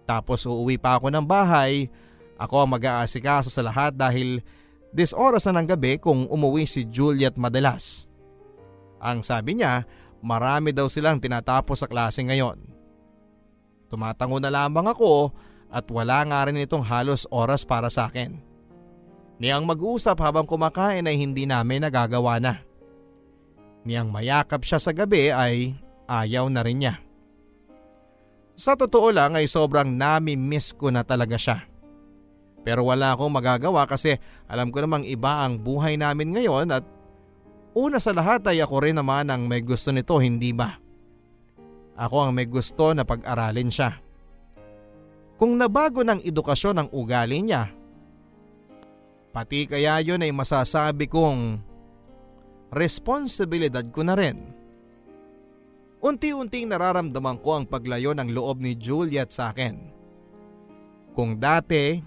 [0.03, 1.87] Tapos uuwi pa ako ng bahay,
[2.35, 4.43] ako ang mag-aasikaso sa lahat dahil
[4.91, 8.11] dis oras na ng gabi kung umuwi si Juliet madalas.
[8.99, 9.87] Ang sabi niya,
[10.19, 12.59] marami daw silang tinatapos sa klase ngayon.
[13.87, 15.31] Tumatango na lamang ako
[15.71, 18.43] at wala nga rin itong halos oras para sa akin.
[19.37, 22.65] Niyang mag-usap habang kumakain ay hindi namin nagagawa na.
[23.85, 25.77] Niyang mayakap siya sa gabi ay
[26.09, 26.97] ayaw na rin niya.
[28.57, 31.69] Sa totoo lang ay sobrang nami-miss ko na talaga siya.
[32.65, 34.17] Pero wala akong magagawa kasi
[34.49, 36.83] alam ko namang iba ang buhay namin ngayon at
[37.77, 40.73] una sa lahat ay ako rin naman ang may gusto nito hindi ba?
[41.93, 44.01] Ako ang may gusto na pag-aralin siya.
[45.37, 47.76] Kung nabago ng edukasyon ang ugali niya,
[49.37, 51.61] pati kaya yun ay masasabi kong
[52.73, 54.49] responsibilidad ko na rin.
[56.01, 59.93] Unti-unting nararamdaman ko ang paglayo ng loob ni Juliet sa akin.
[61.13, 62.01] Kung dati,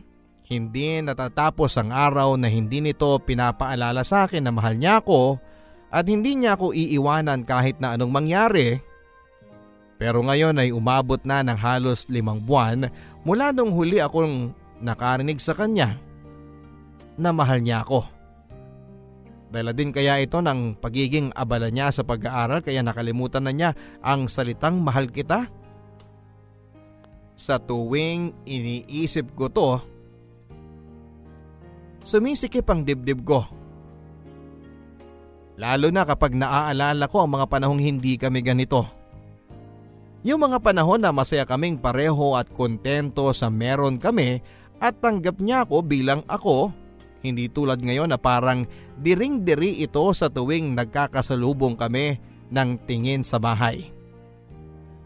[0.50, 5.38] hindi natatapos ang araw na hindi nito pinapaalala sa akin na mahal niya ako
[5.94, 8.82] at hindi niya ako iiwanan kahit na anong mangyari,
[10.02, 12.90] pero ngayon ay umabot na ng halos limang buwan
[13.22, 14.50] mula nung huli akong
[14.82, 16.10] nakarinig sa kanya
[17.20, 18.09] na mahal niya ako.
[19.50, 24.30] Dala din kaya ito ng pagiging abala niya sa pag-aaral kaya nakalimutan na niya ang
[24.30, 25.50] salitang mahal kita?
[27.35, 29.83] Sa tuwing iniisip ko to,
[32.06, 33.42] sumisikip ang dibdib ko.
[35.59, 38.87] Lalo na kapag naaalala ko ang mga panahong hindi kami ganito.
[40.22, 44.44] Yung mga panahon na masaya kaming pareho at kontento sa meron kami
[44.78, 46.72] at tanggap niya ako bilang ako
[47.20, 48.64] hindi tulad ngayon na parang
[49.00, 52.16] diring-diri ito sa tuwing nagkakasalubong kami
[52.48, 53.92] ng tingin sa bahay.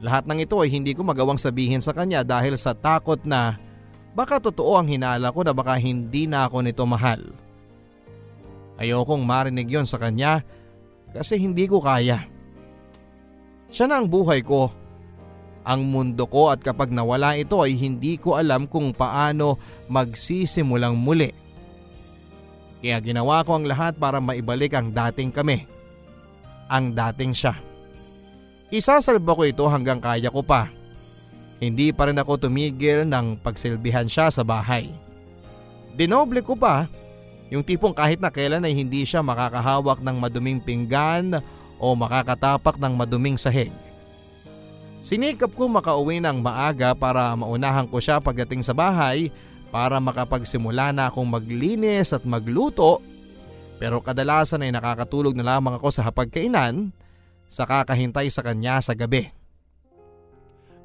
[0.04, 3.56] Lahat ng ito ay hindi ko magawang sabihin sa kanya dahil sa takot na
[4.12, 7.24] baka totoo ang hinala ko na baka hindi na ako nito mahal.
[8.76, 10.42] Ayokong marinig yon sa kanya
[11.14, 12.26] kasi hindi ko kaya.
[13.70, 14.70] Siya na ang buhay ko,
[15.64, 19.56] ang mundo ko at kapag nawala ito ay hindi ko alam kung paano
[19.88, 21.43] magsisimulang muli.
[22.84, 25.64] Kaya ginawa ko ang lahat para maibalik ang dating kami.
[26.68, 27.56] Ang dating siya.
[28.68, 30.68] Isasalba ko ito hanggang kaya ko pa.
[31.64, 34.92] Hindi pa rin ako tumigil ng pagsilbihan siya sa bahay.
[35.96, 36.84] Dinoble ko pa,
[37.48, 41.40] yung tipong kahit na kailan ay hindi siya makakahawak ng maduming pinggan
[41.80, 43.72] o makakatapak ng maduming sahig.
[45.00, 49.32] Sinikap ko makauwi ng maaga para maunahan ko siya pagdating sa bahay
[49.74, 53.02] para makapagsimula na akong maglinis at magluto
[53.82, 56.94] pero kadalasan ay nakakatulog na lamang ako sa hapagkainan
[57.50, 59.34] sa kakahintay sa kanya sa gabi.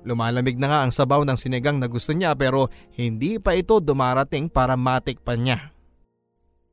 [0.02, 4.50] Lumalamig na nga ang sabaw ng sinigang na gusto niya pero hindi pa ito dumarating
[4.50, 5.60] para matikpan niya.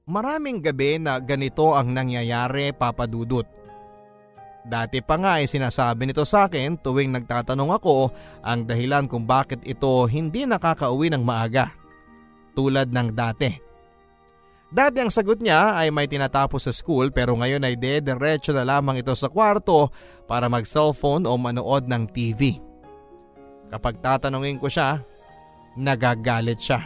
[0.09, 3.45] Maraming gabi na ganito ang nangyayari papadudot.
[4.65, 8.09] Dati pa nga ay sinasabi nito sa akin tuwing nagtatanong ako
[8.41, 11.86] ang dahilan kung bakit ito hindi nakakauwi ng maaga
[12.57, 13.53] tulad ng dati.
[14.67, 18.99] Dati ang sagot niya ay may tinatapos sa school pero ngayon ay de-diretso na lamang
[18.99, 19.95] ito sa kwarto
[20.27, 22.59] para mag-cellphone o manood ng TV.
[23.71, 25.05] Kapag tatanungin ko siya,
[25.79, 26.83] nagagalit siya.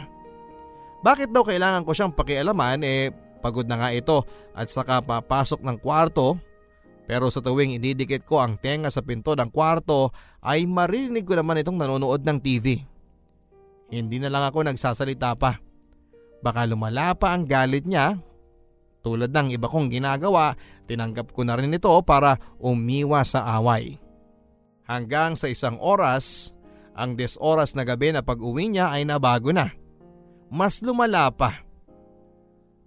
[1.01, 3.09] Bakit daw kailangan ko siyang pakialaman eh
[3.41, 4.21] pagod na nga ito
[4.53, 6.37] at saka papasok ng kwarto
[7.09, 10.13] pero sa tuwing ididikit ko ang tenga sa pinto ng kwarto
[10.45, 12.90] ay marinig ko naman itong nanonood ng TV.
[13.91, 15.59] Hindi na lang ako nagsasalita pa.
[16.39, 18.15] Baka lumala pa ang galit niya.
[19.03, 20.55] Tulad ng iba kong ginagawa,
[20.87, 23.99] tinanggap ko na rin ito para umiwa sa away.
[24.87, 26.55] Hanggang sa isang oras,
[26.95, 29.75] ang des oras na gabi na pag-uwi niya ay nabago na.
[30.47, 31.63] Mas lumala pa.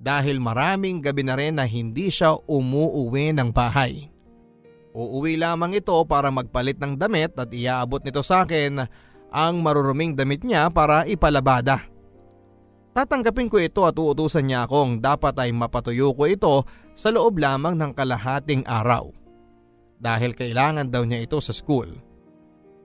[0.00, 4.08] Dahil maraming gabi na rin na hindi siya umuuwi ng bahay.
[4.94, 8.86] Uuwi lamang ito para magpalit ng damit at iaabot nito sa akin
[9.34, 11.90] ang maruruming damit niya para ipalabada.
[12.94, 16.54] Tatanggapin ko ito at uutusan niya akong dapat ay mapatuyo ko ito
[16.94, 19.10] sa loob lamang ng kalahating araw.
[19.98, 21.90] Dahil kailangan daw niya ito sa school.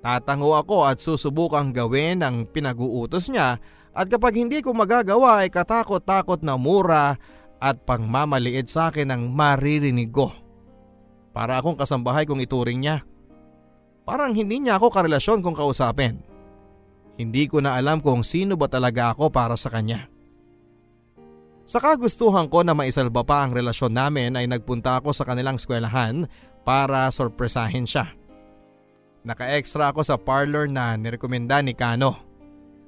[0.01, 3.61] Tatango ako at susubukang gawin ang pinag-uutos niya
[3.93, 7.13] at kapag hindi ko magagawa ay katakot-takot na mura
[7.61, 10.33] at pangmamaliit sa akin ang maririnig ko.
[11.29, 13.05] Para akong kasambahay kung ituring niya.
[14.09, 16.28] Parang hindi niya ako karelasyon kung kausapin.
[17.19, 20.07] Hindi ko na alam kung sino ba talaga ako para sa kanya.
[21.67, 26.25] Sa kagustuhan ko na maisalba pa ang relasyon namin ay nagpunta ako sa kanilang eskwelahan
[26.63, 28.07] para sorpresahin siya.
[29.27, 32.15] Naka-extra ako sa parlor na nirekomenda ni Kano.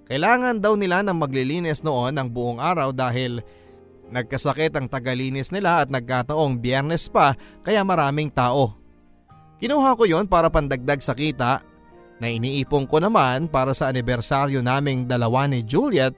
[0.07, 3.43] Kailangan daw nila ng maglilinis noon ng buong araw dahil
[4.15, 7.35] nagkasakit ang tagalinis nila at nagkataong biyernes pa
[7.67, 8.79] kaya maraming tao.
[9.59, 11.61] Kinuha ko yon para pandagdag sa kita
[12.21, 16.13] na iniipon ko naman para sa anibersaryo naming dalawa ni Juliet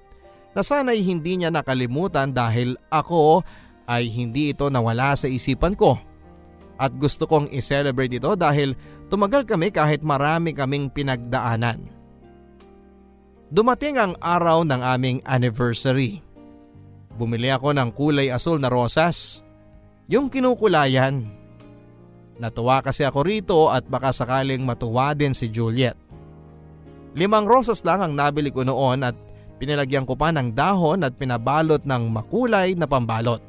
[0.51, 3.39] na sana'y hindi niya nakalimutan dahil ako
[3.88, 5.95] ay hindi ito nawala sa isipan ko.
[6.76, 8.76] At gusto kong i-celebrate ito dahil
[9.08, 11.88] tumagal kami kahit marami kaming pinagdaanan.
[13.54, 16.20] Dumating ang araw ng aming anniversary.
[17.16, 19.45] Bumili ako ng kulay asul na rosas.
[20.10, 21.43] Yung kinukulayan
[22.42, 25.98] Natuwa kasi ako rito at baka sakaling matuwa din si Juliet.
[27.14, 29.14] Limang rosas lang ang nabili ko noon at
[29.62, 33.42] pinilagyan ko pa ng dahon at pinabalot ng makulay na pambalot.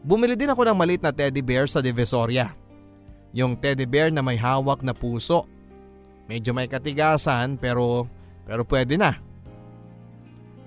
[0.00, 2.56] Bumili din ako ng maliit na teddy bear sa Divisoria.
[3.36, 5.44] Yung teddy bear na may hawak na puso.
[6.24, 8.08] Medyo may katigasan pero
[8.48, 9.20] pero pwede na.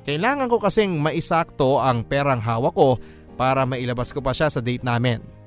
[0.06, 3.02] Kailangan ko kasing maisakto ang perang hawak ko
[3.38, 5.41] para mailabas ko pa siya sa date namin.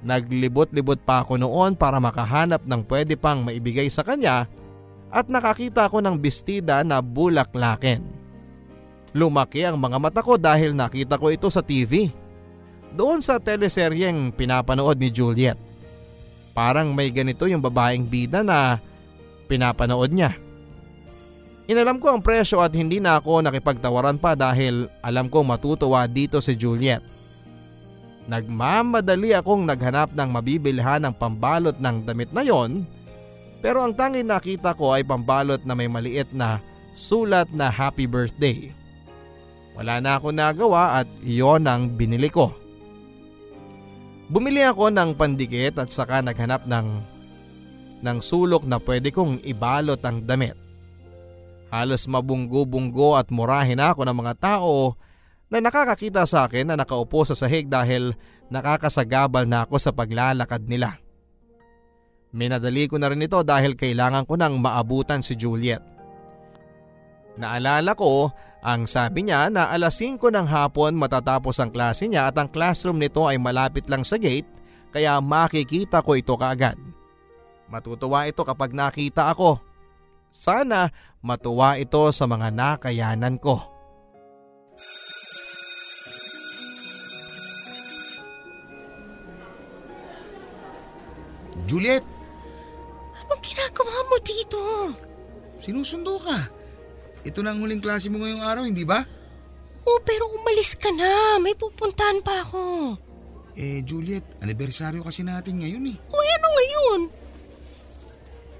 [0.00, 4.48] Naglibot-libot pa ako noon para makahanap ng pwede pang maibigay sa kanya
[5.12, 8.00] at nakakita ko ng bestida na bulaklakin.
[9.10, 12.08] Lumaki ang mga mata ko dahil nakita ko ito sa TV.
[12.94, 15.58] Doon sa teleseryeng pinapanood ni Juliet.
[16.54, 18.78] Parang may ganito yung babaeng bida na
[19.50, 20.34] pinapanood niya.
[21.70, 26.42] Inalam ko ang presyo at hindi na ako nakipagtawaran pa dahil alam kong matutuwa dito
[26.42, 27.02] si Juliet.
[28.30, 32.86] Nagmamadali akong naghanap ng mabibilhan ng pambalot ng damit na yon
[33.58, 36.62] pero ang tanging nakita ko ay pambalot na may maliit na
[36.94, 38.70] sulat na happy birthday.
[39.74, 42.54] Wala na ako nagawa at iyon ang binili ko.
[44.30, 46.86] Bumili ako ng pandikit at saka naghanap ng
[48.00, 50.54] ng sulok na pwede kong ibalot ang damit.
[51.74, 54.94] Halos mabunggo-bunggo at murahin ako ng mga tao
[55.50, 58.14] na nakakakita sa akin na nakaupo sa sahig dahil
[58.48, 60.96] nakakasagabal na ako sa paglalakad nila.
[62.30, 65.82] Minadali ko na rin ito dahil kailangan ko nang maabutan si Juliet.
[67.34, 68.30] Naalala ko
[68.62, 73.02] ang sabi niya na alas 5 ng hapon matatapos ang klase niya at ang classroom
[73.02, 74.46] nito ay malapit lang sa gate
[74.94, 76.78] kaya makikita ko ito kaagad.
[77.70, 79.62] Matutuwa ito kapag nakita ako.
[80.30, 80.90] Sana
[81.22, 83.69] matuwa ito sa mga nakayanan ko.
[91.70, 92.02] Juliet!
[93.22, 94.58] Anong ginagawa mo dito?
[95.62, 96.50] Sinusundo ka.
[97.22, 99.06] Ito na ang huling klase mo ngayong araw, hindi ba?
[99.86, 101.38] Oh, pero umalis ka na.
[101.38, 102.98] May pupuntahan pa ako.
[103.54, 105.96] Eh, Juliet, anibersaryo kasi natin ngayon eh.
[106.10, 107.00] Uy, ano ngayon?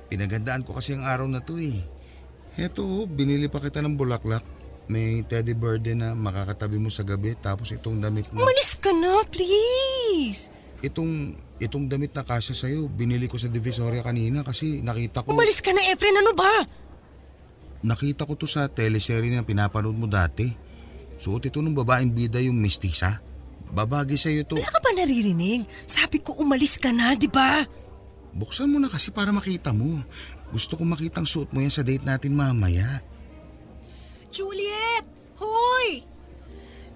[0.07, 1.83] Pinagandaan ko kasi ang araw na to eh.
[2.55, 4.47] Heto, oh, binili pa kita ng bulaklak.
[4.87, 8.43] May teddy bird din na makakatabi mo sa gabi tapos itong damit na...
[8.43, 10.51] Umalis ka na, please.
[10.83, 15.37] Itong, itong damit na kasya sa'yo, binili ko sa Divisoria kanina kasi nakita ko...
[15.37, 16.17] Umalis ka na, Efren.
[16.17, 16.65] Ano ba?
[17.85, 20.49] Nakita ko to sa teleserye na pinapanood mo dati.
[21.21, 23.21] Suot ito ng babaeng bida yung mistisa.
[23.71, 24.57] Babagi sa'yo to.
[24.57, 25.69] Wala ka ba naririnig?
[25.85, 27.63] Sabi ko umalis ka na, di ba?
[28.33, 30.01] Buksan mo na kasi para makita mo.
[30.51, 32.89] Gusto ko makitang suot mo yan sa date natin mamaya.
[34.33, 35.05] Juliet!
[35.39, 36.03] Hoy!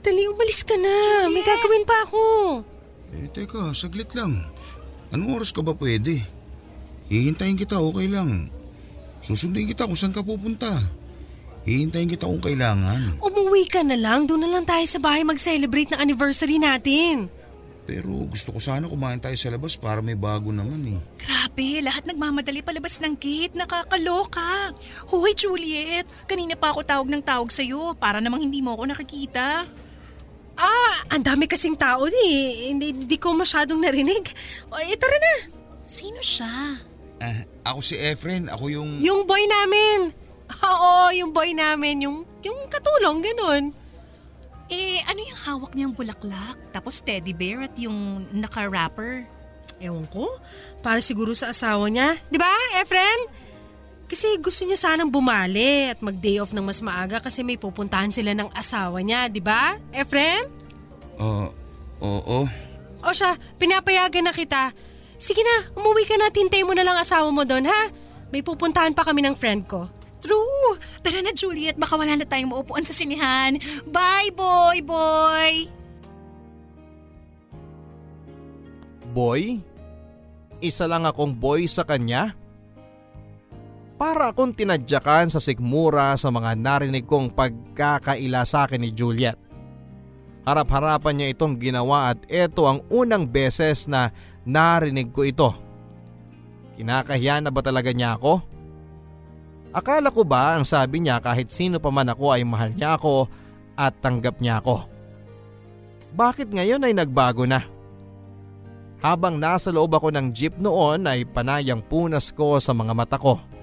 [0.05, 1.29] Dali, umalis ka na.
[1.33, 2.23] May gagawin pa ako.
[3.15, 4.43] Eh, teka, saglit lang.
[5.15, 6.19] Anong oras ka ba pwede?
[7.07, 8.51] Hihintayin kita, okay lang.
[9.23, 10.75] Susundin kita kung saan ka pupunta.
[11.63, 13.23] Hihintayin kita kung kailangan.
[13.23, 14.27] Umuwi ka na lang.
[14.27, 17.31] Doon na lang tayo sa bahay mag-celebrate ng anniversary natin.
[17.85, 21.01] Pero gusto ko sana kumain tayo sa labas para may bago naman eh.
[21.21, 23.55] Grabe, lahat nagmamadali palabas ng gate.
[23.55, 24.75] Nakakaloka.
[25.13, 26.11] Hoy, Juliet!
[26.27, 29.69] Kanina pa ako tawag ng tawag sa'yo para namang hindi mo ako nakikita.
[30.55, 32.71] Ah, ang dami kasing tao eh.
[32.71, 34.31] Hindi, hindi ko masyadong narinig.
[34.71, 35.35] O, eh, tara na.
[35.91, 36.79] Sino siya?
[37.19, 37.43] Ah,
[37.75, 38.91] ako si Efren, ako yung...
[39.03, 40.15] Yung boy namin.
[40.71, 42.07] Oo, yung boy namin.
[42.07, 43.75] Yung, yung katulong, ganun.
[44.71, 46.57] Eh, ano yung hawak niyang bulaklak?
[46.73, 49.27] Tapos teddy bear at yung naka-wrapper?
[49.83, 50.39] Ewan ko.
[50.81, 52.17] Para siguro sa asawa niya.
[52.31, 52.49] Di ba,
[52.81, 53.44] Efren?
[54.05, 58.37] Kasi gusto niya sanang bumali at mag-day off ng mas maaga kasi may pupuntahan sila
[58.37, 60.45] ng asawa niya, di ba, Efren?
[61.19, 61.49] Oo,
[62.05, 62.39] oo.
[63.05, 64.77] O siya, pinapayagan na kita.
[65.17, 67.89] Sige na, umuwi ka na, tintay mo na lang asawa mo doon, ha?
[68.29, 69.89] May pupuntahan pa kami ng friend ko.
[70.25, 70.81] True!
[71.05, 71.77] Tara na, Juliet.
[71.77, 73.61] Baka wala na tayong maupuan sa sinihan.
[73.89, 75.69] Bye, boy, boy!
[79.13, 79.61] Boy?
[80.65, 82.33] Isa lang akong boy sa kanya?
[83.95, 89.39] Para akong tinadyakan sa sikmura sa mga narinig kong pagkakaila sa akin ni Juliet.
[90.45, 94.11] Harap-harapan niya itong ginawa at ito ang unang beses na
[94.45, 95.51] narinig ko ito.
[96.75, 98.43] Kinakahiya na ba talaga niya ako?
[99.71, 103.31] Akala ko ba ang sabi niya kahit sino pa man ako ay mahal niya ako
[103.79, 104.91] at tanggap niya ako?
[106.15, 107.63] Bakit ngayon ay nagbago na?
[109.03, 113.54] Habang nasa loob ako ng jeep noon ay panayang punas ko sa mga mata ko.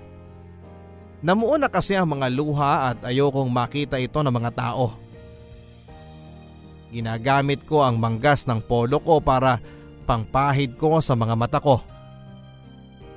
[1.21, 4.97] Namuon na kasi ang mga luha at ayokong makita ito ng mga tao.
[6.89, 9.61] Ginagamit ko ang manggas ng polo ko para
[10.09, 11.79] pangpahid ko sa mga mata ko.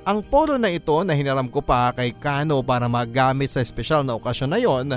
[0.05, 4.13] Ang polo na ito na hinaram ko pa kay Kano para magamit sa espesyal na
[4.13, 4.87] okasyon na yon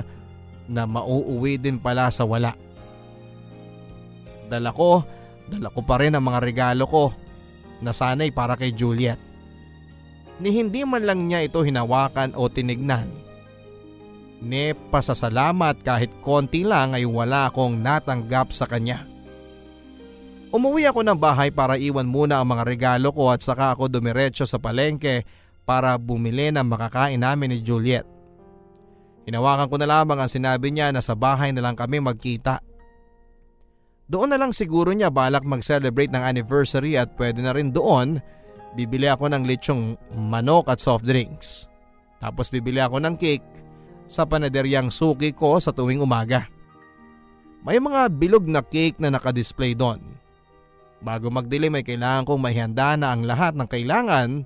[0.69, 2.53] na mauuwi din pala sa wala.
[4.45, 5.01] Dala ko,
[5.49, 7.09] dala ko pa rin ang mga regalo ko
[7.81, 9.28] na sana'y para kay Juliet.
[10.39, 13.11] Ni hindi man lang niya ito hinawakan o tinignan.
[14.39, 19.03] Ni pasasalamat kahit konti lang ay wala akong natanggap sa kanya.
[20.49, 24.47] Umuwi ako ng bahay para iwan muna ang mga regalo ko at saka ako dumiretso
[24.47, 25.27] sa palengke
[25.67, 28.07] para bumili ng makakain namin ni Juliet.
[29.29, 32.65] Hinawakan ko na lamang ang sinabi niya na sa bahay na lang kami magkita.
[34.09, 38.17] Doon na lang siguro niya balak mag-celebrate ng anniversary at pwede na rin doon
[38.73, 41.69] bibili ako ng lechong manok at soft drinks.
[42.19, 43.47] Tapos bibili ako ng cake
[44.09, 46.49] sa panaderyang suki ko sa tuwing umaga.
[47.63, 50.19] May mga bilog na cake na nakadisplay doon
[50.99, 54.43] Bago magdilim ay kailangan kong mahihanda na ang lahat ng kailangan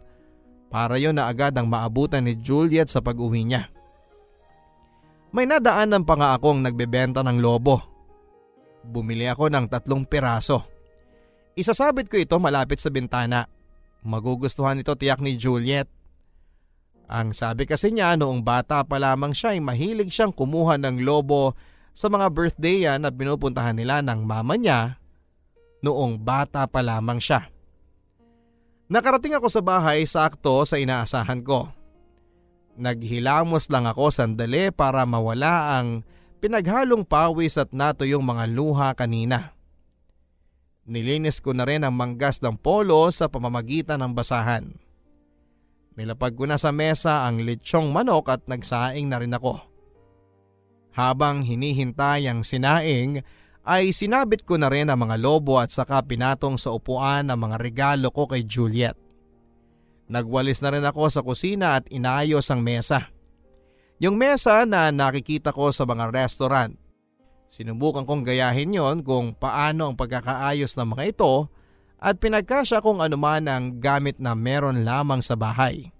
[0.69, 3.69] para yon na agad ang maabutan ni Juliet sa pag-uwi niya.
[5.33, 7.81] May nadaanan pa nga akong nagbebenta ng lobo.
[8.85, 10.61] Bumili ako ng tatlong piraso.
[11.57, 13.49] Isasabit ko ito malapit sa bintana.
[14.03, 15.87] Magugustuhan ito tiyak ni Juliet.
[17.07, 21.55] Ang sabi kasi niya noong bata pa lamang siya ay mahilig siyang kumuha ng lobo
[21.95, 24.99] sa mga birthday yan at pinupuntahan nila ng mama niya
[25.83, 27.47] noong bata pa lamang siya.
[28.91, 31.71] Nakarating ako sa bahay sakto sa inaasahan ko.
[32.73, 36.01] Naghilamos lang ako sandali para mawala ang
[36.43, 39.53] pinaghalong pawis at natuyong mga luha kanina.
[40.83, 44.75] Nilinis ko na rin ang manggas ng polo sa pamamagitan ng basahan.
[45.95, 49.61] Nilapag ko na sa mesa ang lechong manok at nagsaing na rin ako.
[50.93, 53.23] Habang hinihintay ang sinaing
[53.63, 57.57] ay sinabit ko na rin ang mga lobo at saka pinatong sa upuan ang mga
[57.63, 58.99] regalo ko kay Juliet.
[60.11, 63.07] Nagwalis na rin ako sa kusina at inayos ang mesa.
[64.03, 66.75] Yung mesa na nakikita ko sa mga restaurant.
[67.53, 71.53] Sinubukan kong gayahin yon kung paano ang pagkakaayos ng mga ito
[72.01, 75.93] at pinagkasya kung anuman ang gamit na meron lamang sa bahay.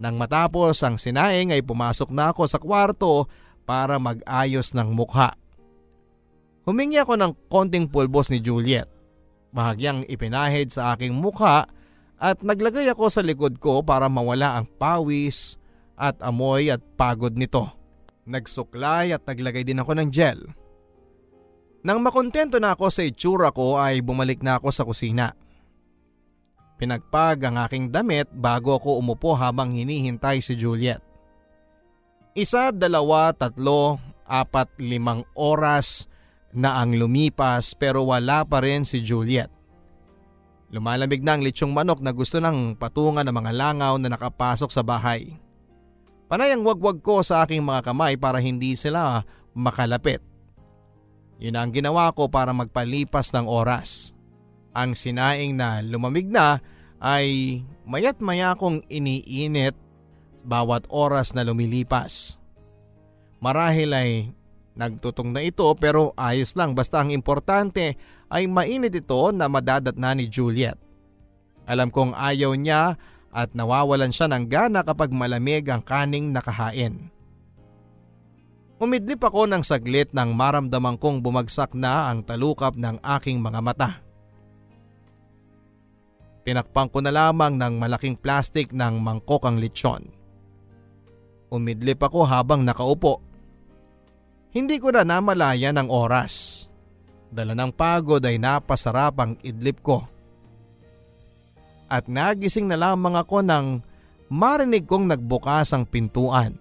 [0.00, 3.28] Nang matapos ang sinaing ay pumasok na ako sa kwarto
[3.68, 5.36] para mag-ayos ng mukha.
[6.64, 8.88] Humingi ako ng konting pulbos ni Juliet.
[9.52, 11.68] Bahagyang ipinahid sa aking mukha
[12.16, 15.60] at naglagay ako sa likod ko para mawala ang pawis
[15.92, 17.75] at amoy at pagod nito.
[18.26, 20.42] Nagsuklay at naglagay din ako ng gel.
[21.86, 25.30] Nang makontento na ako sa itsura ko ay bumalik na ako sa kusina.
[26.76, 31.00] Pinagpag ang aking damit bago ako umupo habang hinihintay si Juliet.
[32.36, 33.96] Isa, dalawa, tatlo,
[34.26, 36.10] apat, limang oras
[36.50, 39.48] na ang lumipas pero wala pa rin si Juliet.
[40.74, 44.82] Lumalamig na ang lechong manok na gusto ng patungan ng mga langaw na nakapasok sa
[44.82, 45.38] bahay.
[46.26, 49.22] Panay ang wagwag ko sa aking mga kamay para hindi sila
[49.54, 50.22] makalapit.
[51.38, 54.10] Yun ang ginawa ko para magpalipas ng oras.
[54.74, 56.58] Ang sinaing na lumamig na
[56.98, 59.76] ay mayat maya kong iniinit
[60.42, 62.40] bawat oras na lumilipas.
[63.38, 64.10] Marahil ay
[64.76, 67.96] Nagtutong na ito pero ayos lang basta ang importante
[68.28, 70.76] ay mainit ito na madadat na ni Juliet.
[71.64, 73.00] Alam kong ayaw niya
[73.36, 77.12] at nawawalan siya ng gana kapag malamig ang kaning nakahain.
[78.80, 83.90] Umidlip ako ng saglit nang maramdaman kong bumagsak na ang talukap ng aking mga mata.
[86.48, 90.08] Pinakpang ko na lamang ng malaking plastik ng mangkok ang lechon.
[91.52, 93.26] Umidlip ako habang nakaupo
[94.56, 96.64] hindi ko na namalaya ng oras.
[97.28, 100.08] Dala ng pagod ay napasarap ang idlip ko.
[101.86, 103.80] At nagising na lamang ako nang
[104.26, 106.58] marinig kong nagbukas ang pintuan.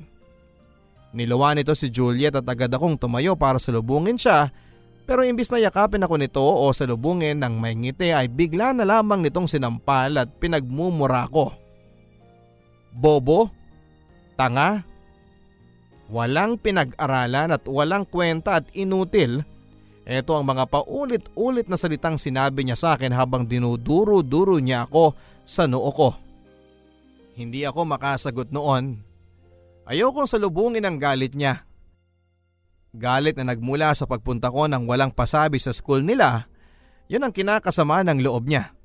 [1.15, 4.51] Niluwa nito si Juliet at agad akong tumayo para salubungin siya
[5.05, 9.21] pero imbis na yakapin ako nito o salubungin ng may ngiti ay bigla na lamang
[9.21, 11.53] nitong sinampal at pinagmumura ko.
[12.89, 13.53] Bobo?
[14.33, 14.81] Tanga?
[16.09, 19.45] Walang pinag-aralan at walang kwenta at inutil.
[20.05, 25.65] Ito ang mga paulit-ulit na salitang sinabi niya sa akin habang dinuduro-duro niya ako sa
[25.65, 26.13] noo ko.
[27.33, 29.01] Hindi ako makasagot noon.
[29.89, 31.65] Ayokong salubungin ang galit niya.
[32.93, 36.47] Galit na nagmula sa pagpunta ko ng walang pasabi sa school nila,
[37.09, 38.77] yun ang kinakasama ng loob niya.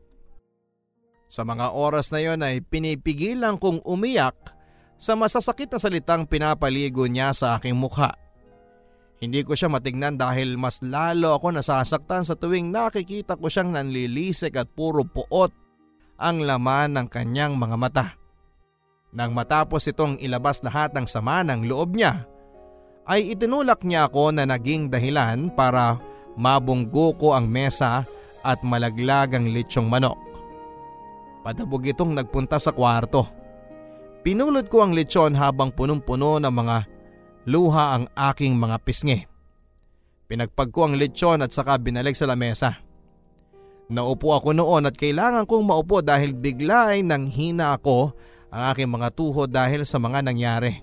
[1.30, 4.34] Sa mga oras na yon ay pinipigilan kong umiyak
[4.98, 8.18] sa masasakit na salitang pinapaligo niya sa aking mukha.
[9.20, 14.56] Hindi ko siya matignan dahil mas lalo ako nasasaktan sa tuwing nakikita ko siyang nanlilisik
[14.56, 15.52] at puro puot
[16.16, 18.06] ang laman ng kanyang mga mata.
[19.12, 22.24] Nang matapos itong ilabas lahat ng sama ng loob niya,
[23.04, 26.00] ay itinulak niya ako na naging dahilan para
[26.38, 28.08] mabunggo ko ang mesa
[28.40, 30.16] at malaglag ang lechong manok.
[31.44, 33.28] Padabog itong nagpunta sa kwarto.
[34.20, 36.76] Pinulot ko ang lechon habang punong-puno ng mga
[37.48, 39.18] luha ang aking mga pisngi.
[40.30, 42.78] Pinagpag ko ang lechon at saka binalik sa lamesa.
[43.90, 48.14] Naupo ako noon at kailangan kong maupo dahil bigla ay nanghina ako
[48.54, 50.78] ang aking mga tuhod dahil sa mga nangyari.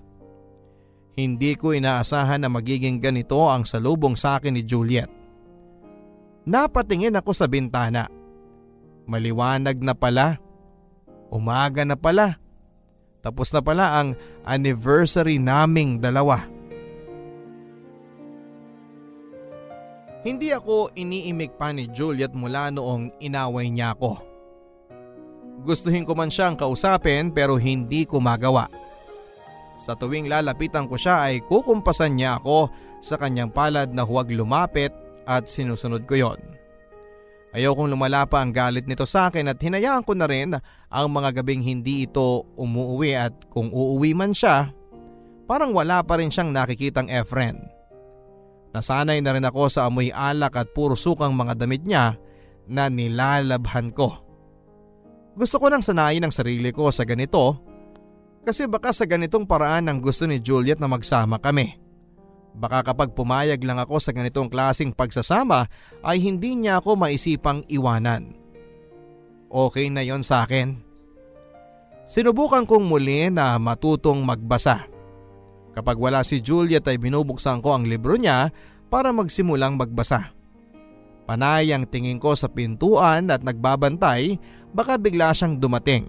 [1.16, 5.10] Hindi ko inaasahan na magiging ganito ang salubong sa akin ni Juliet.
[6.46, 8.06] Napatingin ako sa bintana.
[9.08, 10.36] Maliwanag na pala.
[11.32, 12.40] Umaga na pala.
[13.28, 14.16] Tapos na pala ang
[14.48, 16.48] anniversary naming dalawa.
[20.24, 24.16] Hindi ako iniimik pa ni Juliet mula noong inaway niya ako.
[25.68, 28.72] Gustuhin ko man siyang kausapin pero hindi ko magawa.
[29.76, 32.72] Sa tuwing lalapitan ko siya ay kukumpasan niya ako
[33.04, 34.90] sa kanyang palad na huwag lumapit
[35.28, 36.57] at sinusunod ko yon.
[37.48, 40.52] Ayokong lumala pa ang galit nito sa akin at hinayaan ko na rin
[40.92, 44.68] ang mga gabing hindi ito umuuwi at kung uuwi man siya,
[45.48, 47.56] parang wala pa rin siyang nakikitang e-friend.
[48.76, 52.20] Nasanay na rin ako sa amoy alak at puro sukang mga damit niya
[52.68, 54.12] na nilalabhan ko.
[55.32, 57.64] Gusto ko nang sanayin ang sarili ko sa ganito
[58.44, 61.87] kasi baka sa ganitong paraan ang gusto ni Juliet na magsama kami.
[62.58, 65.70] Baka kapag pumayag lang ako sa ganitong klasing pagsasama
[66.02, 68.34] ay hindi niya ako maisipang iwanan.
[69.46, 70.82] Okay na yon sa akin.
[72.10, 74.90] Sinubukan kong muli na matutong magbasa.
[75.72, 78.50] Kapag wala si Juliet ay binubuksan ko ang libro niya
[78.90, 80.34] para magsimulang magbasa.
[81.28, 84.40] Panay ang tingin ko sa pintuan at nagbabantay
[84.74, 86.08] baka bigla siyang dumating.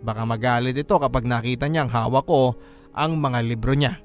[0.00, 2.54] Baka magalit ito kapag nakita niyang hawak ko
[2.94, 4.03] ang mga libro niya.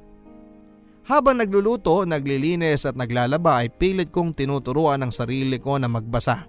[1.10, 6.46] Habang nagluluto, naglilinis at naglalaba ay pilit kong tinuturuan ang sarili ko na magbasa.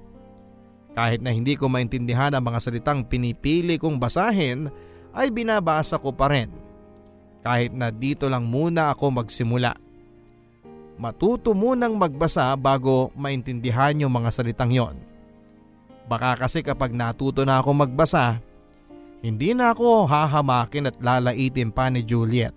[0.92, 4.68] Kahit na hindi ko maintindihan ang mga salitang pinipili kong basahin
[5.16, 6.52] ay binabasa ko pa rin.
[7.40, 9.72] Kahit na dito lang muna ako magsimula
[11.00, 14.96] matuto munang magbasa bago maintindihan yung mga salitang yon.
[16.04, 18.36] Baka kasi kapag natuto na ako magbasa,
[19.24, 22.52] hindi na ako hahamakin at lalaitin pa ni Juliet.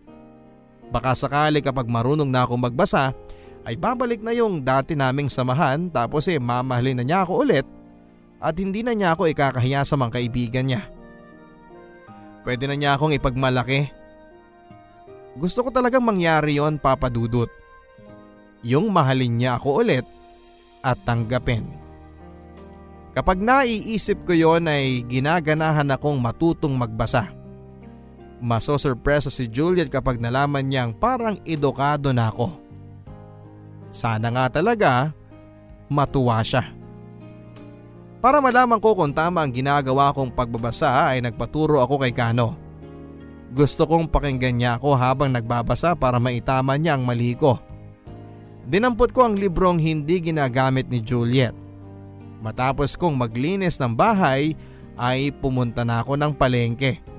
[0.94, 3.18] Baka sakali kapag marunong na ako magbasa,
[3.66, 7.66] ay babalik na yung dati naming samahan tapos eh mamahalin na niya ako ulit
[8.38, 10.86] at hindi na niya ako ikakahiya sa mga kaibigan niya.
[12.46, 13.89] Pwede na niya akong ipagmalaki.
[15.39, 17.50] Gusto ko talagang mangyari yon papadudot
[18.62, 20.06] yung mahalin niya ako ulit
[20.86, 21.66] at tanggapin.
[23.14, 27.43] Kapag naiisip ko yon ay ginaganahan akong matutong magbasa.
[28.44, 32.52] Masosurpresa si Juliet kapag nalaman niyang parang edukado na ako.
[33.88, 35.16] Sana nga talaga
[35.88, 36.76] matuwa siya.
[38.20, 42.60] Para malaman ko kung tama ang ginagawa kong pagbabasa ay nagpaturo ako kay Kano.
[43.56, 47.64] Gusto kong pakinggan niya ako habang nagbabasa para maitama niya ang mali ko.
[48.68, 51.56] Dinampot ko ang librong hindi ginagamit ni Juliet.
[52.44, 54.52] Matapos kong maglinis ng bahay
[55.00, 57.12] ay pumunta na ako ng palengke.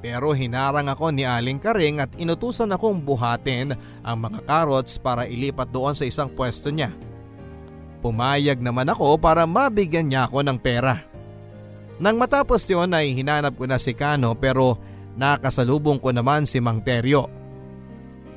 [0.00, 5.68] Pero hinarang ako ni Aling Karing at inutusan akong buhatin ang mga carrots para ilipat
[5.68, 6.88] doon sa isang pwesto niya.
[8.00, 11.04] Pumayag naman ako para mabigyan niya ako ng pera.
[12.00, 14.80] Nang matapos yon ay hinanap ko na si Kano pero
[15.20, 17.28] nakasalubong ko naman si Mang Teryo.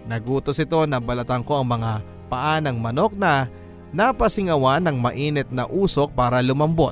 [0.04, 3.48] Nagutos ito na balatan ko ang mga paa ng manok na
[3.96, 6.92] napasingawan ng mainit na usok para lumambot.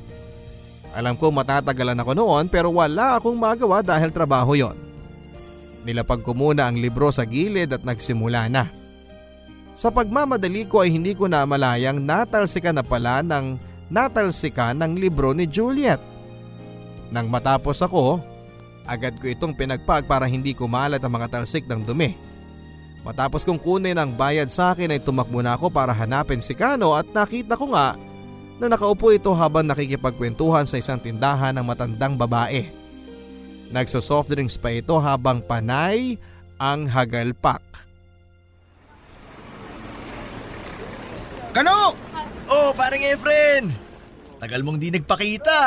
[0.92, 4.76] Alam ko matatagalan ako noon pero wala akong magawa dahil trabaho yon.
[5.88, 8.70] Nilapag ko muna ang libro sa gilid at nagsimula na.
[9.74, 13.58] Sa pagmamadali ko ay hindi ko na malayang natalsika na pala ng
[13.90, 15.98] natalsika ng libro ni Juliet.
[17.10, 18.22] Nang matapos ako,
[18.86, 22.14] agad ko itong pinagpag para hindi kumalat ang mga talsik ng dumi.
[23.02, 26.94] Matapos kong kunin ang bayad sa akin ay tumakbo na ako para hanapin si Kano
[26.94, 27.98] at nakita ko nga
[28.62, 32.70] na nakaupo ito habang nakikipagkwentuhan sa isang tindahan ng matandang babae.
[33.74, 36.22] Nagsosoft drinks pa ito habang panay
[36.62, 37.64] ang hagalpak.
[41.58, 41.98] Kano!
[42.52, 43.74] Oh, parang Efren!
[44.38, 45.60] Tagal mong di nagpakita.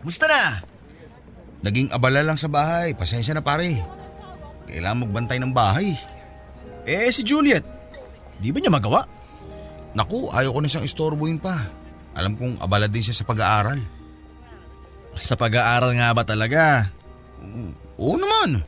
[0.00, 0.64] Musta na?
[1.60, 2.96] Naging abala lang sa bahay.
[2.96, 3.76] Pasensya na pare.
[4.64, 5.92] Kailangan magbantay ng bahay.
[6.88, 7.64] Eh, si Juliet.
[8.40, 9.04] Di ba niya magawa?
[9.92, 11.77] Naku, ayaw ko na siyang istorbuhin pa.
[12.18, 13.78] Alam kong abala din siya sa pag-aaral.
[15.14, 16.90] Sa pag-aaral nga ba talaga?
[17.94, 18.58] Oo naman.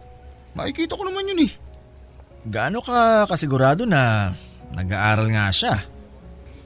[0.55, 1.53] Makikita ko naman yun eh.
[2.47, 4.31] Gaano ka kasigurado na
[4.71, 5.75] nag-aaral nga siya?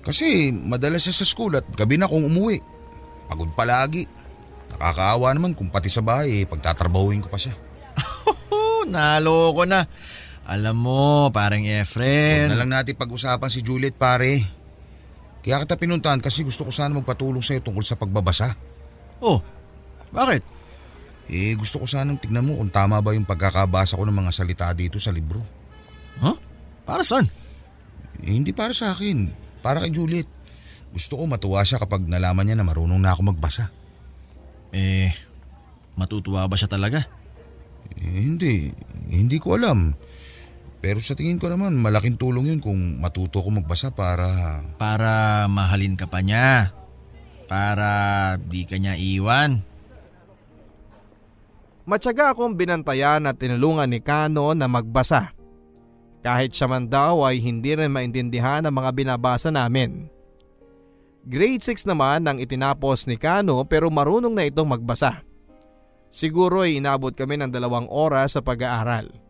[0.04, 2.60] Kasi madalas siya sa school at gabi na kung umuwi.
[3.32, 4.04] Pagod palagi.
[4.76, 7.56] Nakakaawa naman kung pati sa bahay eh, pagtatrabahuin ko pa siya.
[8.92, 9.88] Naloko na.
[10.44, 12.52] Alam mo, parang Huwag Efren.
[12.52, 14.44] na lang natin pag-usapan si Juliet pare.
[15.44, 18.56] Kaya kita pinuntahan kasi gusto ko sana magpatulong sa'yo tungkol sa pagbabasa.
[19.20, 19.44] Oh,
[20.08, 20.40] bakit?
[21.28, 24.72] Eh gusto ko sanang tignan mo kung tama ba yung pagkakabasa ko ng mga salita
[24.72, 25.44] dito sa libro.
[26.20, 26.36] Huh?
[26.88, 27.28] Para saan?
[28.24, 29.28] Eh, hindi para sa akin,
[29.60, 30.28] para kay Juliet.
[30.96, 33.68] Gusto ko matuwa siya kapag nalaman niya na marunong na ako magbasa.
[34.72, 35.12] Eh,
[35.98, 37.04] matutuwa ba siya talaga?
[38.00, 38.72] Eh, hindi,
[39.12, 39.92] hindi ko alam.
[40.84, 44.60] Pero sa tingin ko naman malaking tulong yun kung matuto ko magbasa para...
[44.76, 46.76] Para mahalin ka pa niya.
[47.48, 47.88] Para
[48.36, 49.64] di ka niya iwan.
[51.88, 55.32] Matyaga akong binantayan at tinulungan ni Kano na magbasa.
[56.20, 60.12] Kahit siya man daw ay hindi rin maintindihan ang mga binabasa namin.
[61.24, 65.24] Grade 6 naman ang itinapos ni Kano pero marunong na itong magbasa.
[66.12, 69.23] Siguro ay inabot kami ng dalawang oras sa pag-aaral.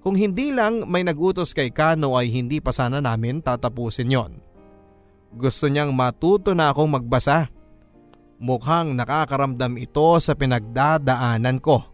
[0.00, 4.32] Kung hindi lang may nagutos kay Kano ay hindi pa sana namin tatapusin yon.
[5.36, 7.52] Gusto niyang matuto na akong magbasa.
[8.40, 11.84] Mukhang nakakaramdam ito sa pinagdadaanan ko.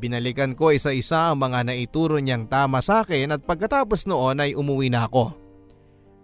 [0.00, 4.88] Binalikan ko isa-isa ang mga naituro niyang tama sa akin at pagkatapos noon ay umuwi
[4.88, 5.36] na ako.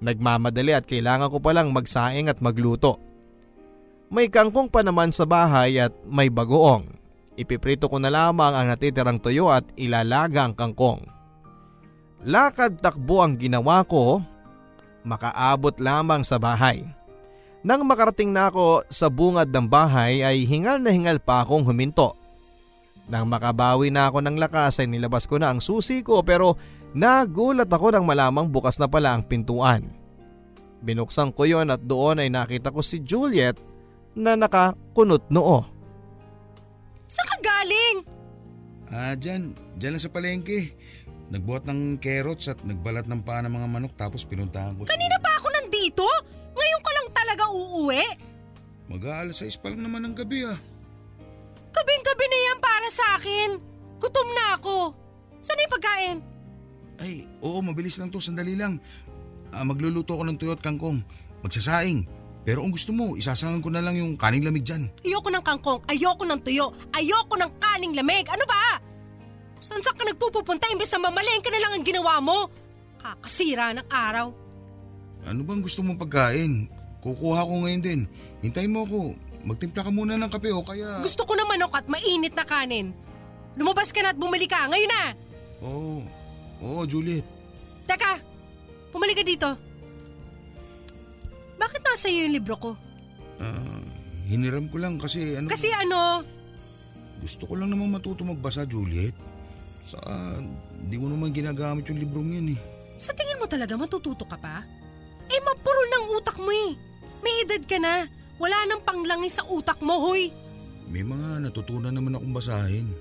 [0.00, 3.00] Nagmamadali at kailangan ko palang magsaing at magluto.
[4.08, 7.03] May kangkong pa naman sa bahay at may bagoong.
[7.34, 11.02] Ipiprito ko na lamang ang natitirang tuyo at ilalaga ang kangkong.
[12.24, 14.22] Lakad takbo ang ginawa ko,
[15.02, 16.86] makaabot lamang sa bahay.
[17.64, 22.14] Nang makarating na ako sa bungad ng bahay ay hingal na hingal pa akong huminto.
[23.08, 26.56] Nang makabawi na ako ng lakas ay nilabas ko na ang susi ko pero
[26.96, 29.84] nagulat ako nang malamang bukas na pala ang pintuan.
[30.84, 33.56] Binuksan ko yon at doon ay nakita ko si Juliet
[34.12, 35.73] na nakakunot noo.
[37.08, 37.96] Saan ka galing?
[38.92, 40.76] Ah, dyan, dyan lang sa palengke.
[41.32, 44.84] Nagbuhat ng carrots at nagbalat ng paa ng mga manok tapos pinuntahan ko.
[44.84, 46.04] Kanina pa ako nandito?
[46.52, 48.04] Ngayon ka lang talaga uuwi?
[48.92, 50.58] Mag-aalas 6 pa lang naman ng gabi ah.
[51.74, 53.50] Kabing-gabi na yan para sa akin.
[53.98, 54.92] Gutom na ako.
[55.40, 56.18] Saan yung pagkain?
[57.00, 58.78] Ay, oo, mabilis lang to, sandali lang.
[59.50, 61.02] Ah, magluluto ako ng tuyo at kangkong.
[61.42, 62.06] Magsasaing.
[62.44, 64.92] Pero kung gusto mo, isasangan ko na lang yung kaning lamig dyan.
[65.00, 68.28] Ayoko ng kangkong, ayoko ng tuyo, ayoko ng kaning lamig.
[68.28, 68.76] Ano ba?
[69.64, 72.52] Saan saan ka nagpupunta imbes na mamalengke na lang ang ginawa mo?
[73.00, 74.28] Kakasira ng araw.
[75.24, 76.68] Ano bang gusto mong pagkain?
[77.00, 78.00] Kukuha ko ngayon din.
[78.44, 79.16] Hintayin mo ako.
[79.44, 81.00] Magtimpla ka muna ng kape o kaya...
[81.00, 82.92] Gusto ko ng manok at mainit na kanin.
[83.56, 84.68] Lumabas ka na at bumalik ka.
[84.68, 85.02] Ngayon na!
[85.64, 86.00] Oo.
[86.64, 87.24] Oo, Juliet.
[87.84, 88.20] Teka,
[88.92, 89.48] pumalik ka dito.
[91.56, 92.70] Bakit nasa iyo yung libro ko?
[93.38, 93.82] Ah,
[94.26, 95.48] hiniram ko lang kasi ano...
[95.50, 96.22] Kasi ano,
[97.18, 99.16] Gusto ko lang naman matuto magbasa, Juliet.
[99.84, 100.40] Saka,
[100.88, 102.60] di mo naman ginagamit yung librong yun eh.
[102.96, 104.60] sa tingin mo talaga matututo ka pa?
[105.28, 106.76] Eh, mapurol ng utak mo eh.
[107.24, 108.04] May edad ka na.
[108.36, 110.28] Wala nang panglangis sa utak mo, hoy.
[110.90, 112.92] May mga natutunan naman akong basahin.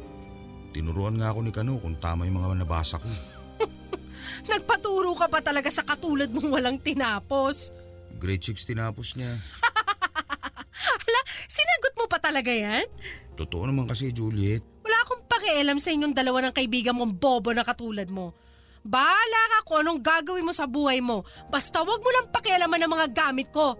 [0.71, 3.07] Tinuruan nga ako ni Kano kung tama yung mga nabasa ko.
[4.51, 7.75] Nagpaturo ka pa talaga sa katulad mong walang tinapos.
[8.17, 9.31] Grade 6 tinapos niya.
[11.03, 12.85] Ala, sinagot mo pa talaga yan?
[13.33, 14.61] Totoo naman kasi, Juliet.
[14.85, 18.35] Wala akong pakialam sa inyong dalawa ng kaibigan mong bobo na katulad mo.
[18.83, 21.23] Bahala ka kung anong gagawin mo sa buhay mo.
[21.47, 23.79] Basta wag mo lang pakialaman ng mga gamit ko.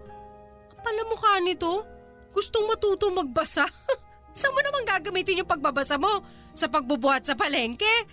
[0.72, 1.84] Kapal ang mukha nito.
[2.32, 3.68] Gustong matuto magbasa.
[4.38, 6.24] Saan mo naman gagamitin yung pagbabasa mo?
[6.56, 8.08] Sa pagbubuhat sa palengke?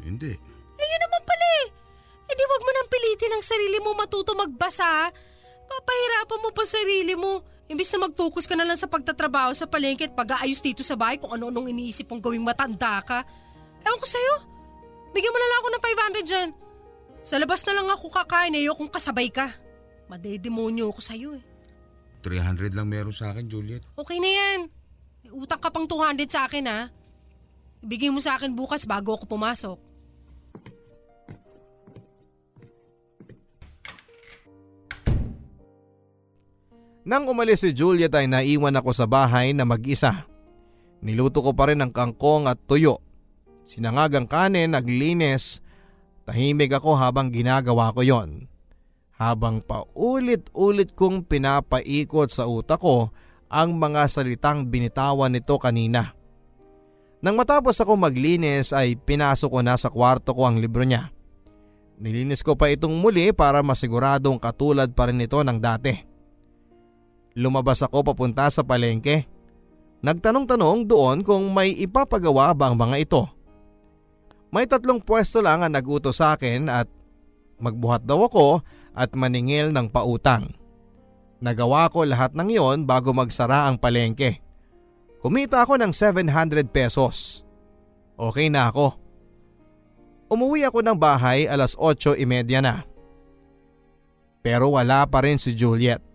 [0.00, 0.32] Hindi.
[0.76, 1.66] Ayun naman pala eh.
[2.26, 5.10] E di wag mo nang pilitin ang sarili mo matuto magbasa.
[5.66, 7.42] Papahirapan mo pa sarili mo.
[7.66, 11.18] Imbis na mag-focus ka na lang sa pagtatrabaho sa palengke at pag-aayos dito sa bahay
[11.18, 13.26] kung ano-anong iniisip mong gawing matanda ka.
[13.82, 14.34] Ewan ko sa'yo.
[15.10, 15.82] Bigyan mo na lang ako ng
[16.22, 16.48] 500 dyan.
[17.26, 19.50] Sa labas na lang ako kakain eh, kung kasabay ka.
[20.06, 21.42] Madedemonyo ako sa'yo eh.
[22.22, 23.82] 300 lang meron sa akin, Juliet.
[23.98, 24.60] Okay na yan.
[25.26, 26.90] May utang ka pang 200 sa akin ha.
[27.82, 29.78] Ibigay mo sa akin bukas bago ako pumasok.
[37.06, 40.26] Nang umalis si Juliet ay naiwan ako sa bahay na mag-isa.
[41.06, 42.98] Niluto ko pa rin ang kangkong at tuyo.
[43.62, 45.62] Sinangagang kanin, naglinis.
[46.26, 48.50] Tahimik ako habang ginagawa ko yon.
[49.14, 53.14] Habang paulit-ulit kong pinapaikot sa utak ko
[53.46, 56.10] ang mga salitang binitawan nito kanina.
[57.22, 61.14] Nang matapos ako maglinis ay pinasok ko na sa kwarto ko ang libro niya.
[62.02, 66.15] Nilinis ko pa itong muli para masiguradong katulad pa rin ito ng dati.
[67.36, 69.28] Lumabas ako papunta sa palengke.
[70.00, 73.22] Nagtanong-tanong doon kung may ipapagawa ba ang mga ito.
[74.48, 76.88] May tatlong pwesto lang ang naguto sa akin at
[77.60, 78.64] magbuhat daw ako
[78.96, 80.56] at maningil ng pautang.
[81.44, 84.40] Nagawa ko lahat ng yon bago magsara ang palengke.
[85.20, 87.44] Kumita ako ng 700 pesos.
[88.16, 88.96] Okay na ako.
[90.32, 92.88] Umuwi ako ng bahay alas 8.30 na.
[94.40, 96.05] Pero wala pa rin si Juliet.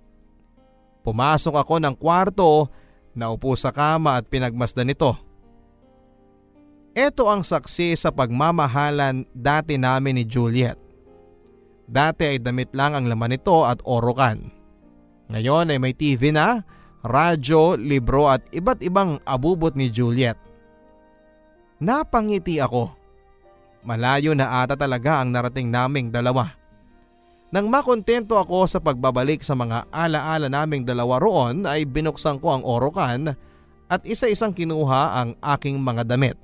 [1.02, 2.70] Pumasok ako ng kwarto,
[3.18, 5.18] naupo sa kama at pinagmasdan ito.
[6.92, 10.76] Ito ang saksi sa pagmamahalan dati namin ni Juliet.
[11.88, 14.52] Dati ay damit lang ang laman nito at orokan.
[15.32, 16.64] Ngayon ay may TV na,
[17.02, 20.36] radyo, libro at iba't ibang abubot ni Juliet.
[21.82, 22.94] Napangiti ako.
[23.88, 26.61] Malayo na ata talaga ang narating naming dalawa.
[27.52, 32.64] Nang makontento ako sa pagbabalik sa mga alaala naming dalawa roon ay binuksan ko ang
[32.64, 33.36] orokan
[33.92, 36.40] at isa-isang kinuha ang aking mga damit.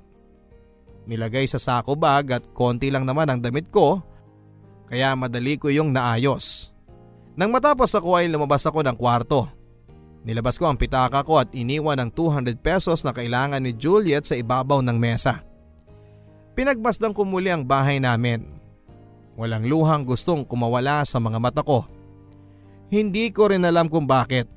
[1.08, 4.04] Nilagay sa sako bag at konti lang naman ang damit ko
[4.84, 6.76] kaya madali ko yung naayos.
[7.40, 9.48] Nang matapos ako ay lumabas ako ng kwarto.
[10.28, 14.36] Nilabas ko ang pitaka ko at iniwan ang 200 pesos na kailangan ni Juliet sa
[14.36, 15.40] ibabaw ng mesa.
[16.52, 18.57] Pinagmasdan ko muli ang bahay namin.
[19.38, 21.86] Walang luhang gustong kumawala sa mga mata ko.
[22.90, 24.50] Hindi ko rin alam kung bakit.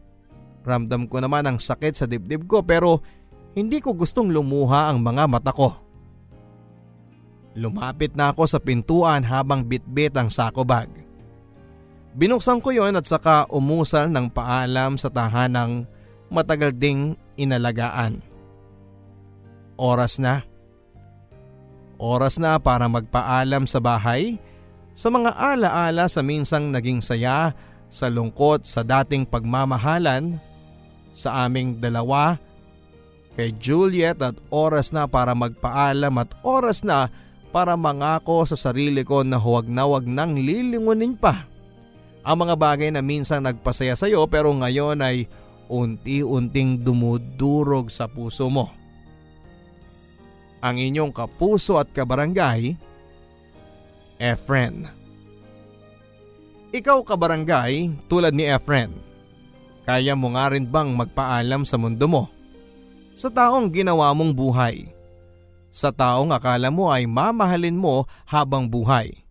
[0.66, 2.98] Ramdam ko naman ang sakit sa dibdib ko pero
[3.54, 5.78] hindi ko gustong lumuha ang mga mata ko.
[7.54, 10.90] Lumapit na ako sa pintuan habang bitbit ang sako bag.
[12.18, 15.86] Binuksan ko yon at saka umusal ng paalam sa tahanang
[16.32, 18.24] matagal ding inalagaan.
[19.78, 20.42] Oras na.
[22.02, 24.42] Oras na para magpaalam sa bahay
[24.96, 27.56] sa mga alaala sa minsang naging saya
[27.92, 30.40] sa lungkot sa dating pagmamahalan
[31.12, 32.40] sa aming dalawa
[33.36, 37.08] kay Juliet at oras na para magpaalam at oras na
[37.52, 41.48] para mangako sa sarili ko na huwag na huwag nang lilingunin pa.
[42.24, 45.28] Ang mga bagay na minsan nagpasaya sa iyo pero ngayon ay
[45.72, 48.72] unti-unting dumudurog sa puso mo.
[50.62, 52.78] Ang inyong kapuso at kabarangay,
[54.22, 54.86] Efren.
[56.70, 58.94] Ikaw kabarangay tulad ni Efren,
[59.82, 62.24] kaya mo nga rin bang magpaalam sa mundo mo?
[63.18, 65.02] Sa taong ginawa mong buhay
[65.72, 69.24] sa taong akala mo ay mamahalin mo habang buhay.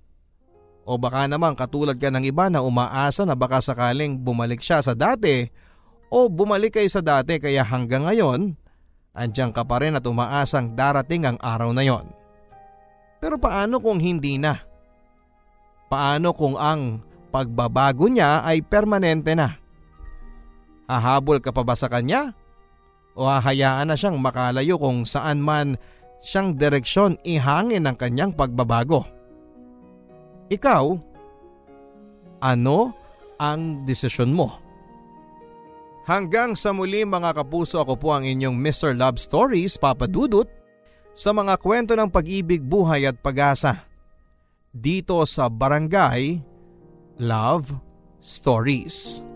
[0.89, 4.97] O baka naman katulad ka ng iba na umaasa na baka sakaling bumalik siya sa
[4.97, 5.47] dati
[6.09, 8.57] o bumalik kayo sa dati kaya hanggang ngayon,
[9.13, 12.09] andyan ka pa rin at umaasang darating ang araw na yon.
[13.21, 14.57] Pero paano kung hindi na?
[15.91, 17.03] Paano kung ang
[17.35, 19.59] pagbabago niya ay permanente na?
[20.87, 22.31] Hahabol ka pa ba sa kanya?
[23.19, 25.75] O hahayaan na siyang makalayo kung saan man
[26.23, 29.03] siyang direksyon ihangin ng kanyang pagbabago.
[30.47, 30.85] Ikaw,
[32.39, 32.79] ano
[33.43, 34.63] ang desisyon mo?
[36.07, 38.95] Hanggang sa muli mga kapuso ako po ang inyong Mr.
[38.95, 40.47] Love Stories, Papa Dudut,
[41.15, 43.90] sa mga kwento ng pag-ibig, buhay at pag-asa.
[44.71, 46.39] Dito sa Barangay
[47.19, 47.75] Love
[48.23, 49.30] Stories.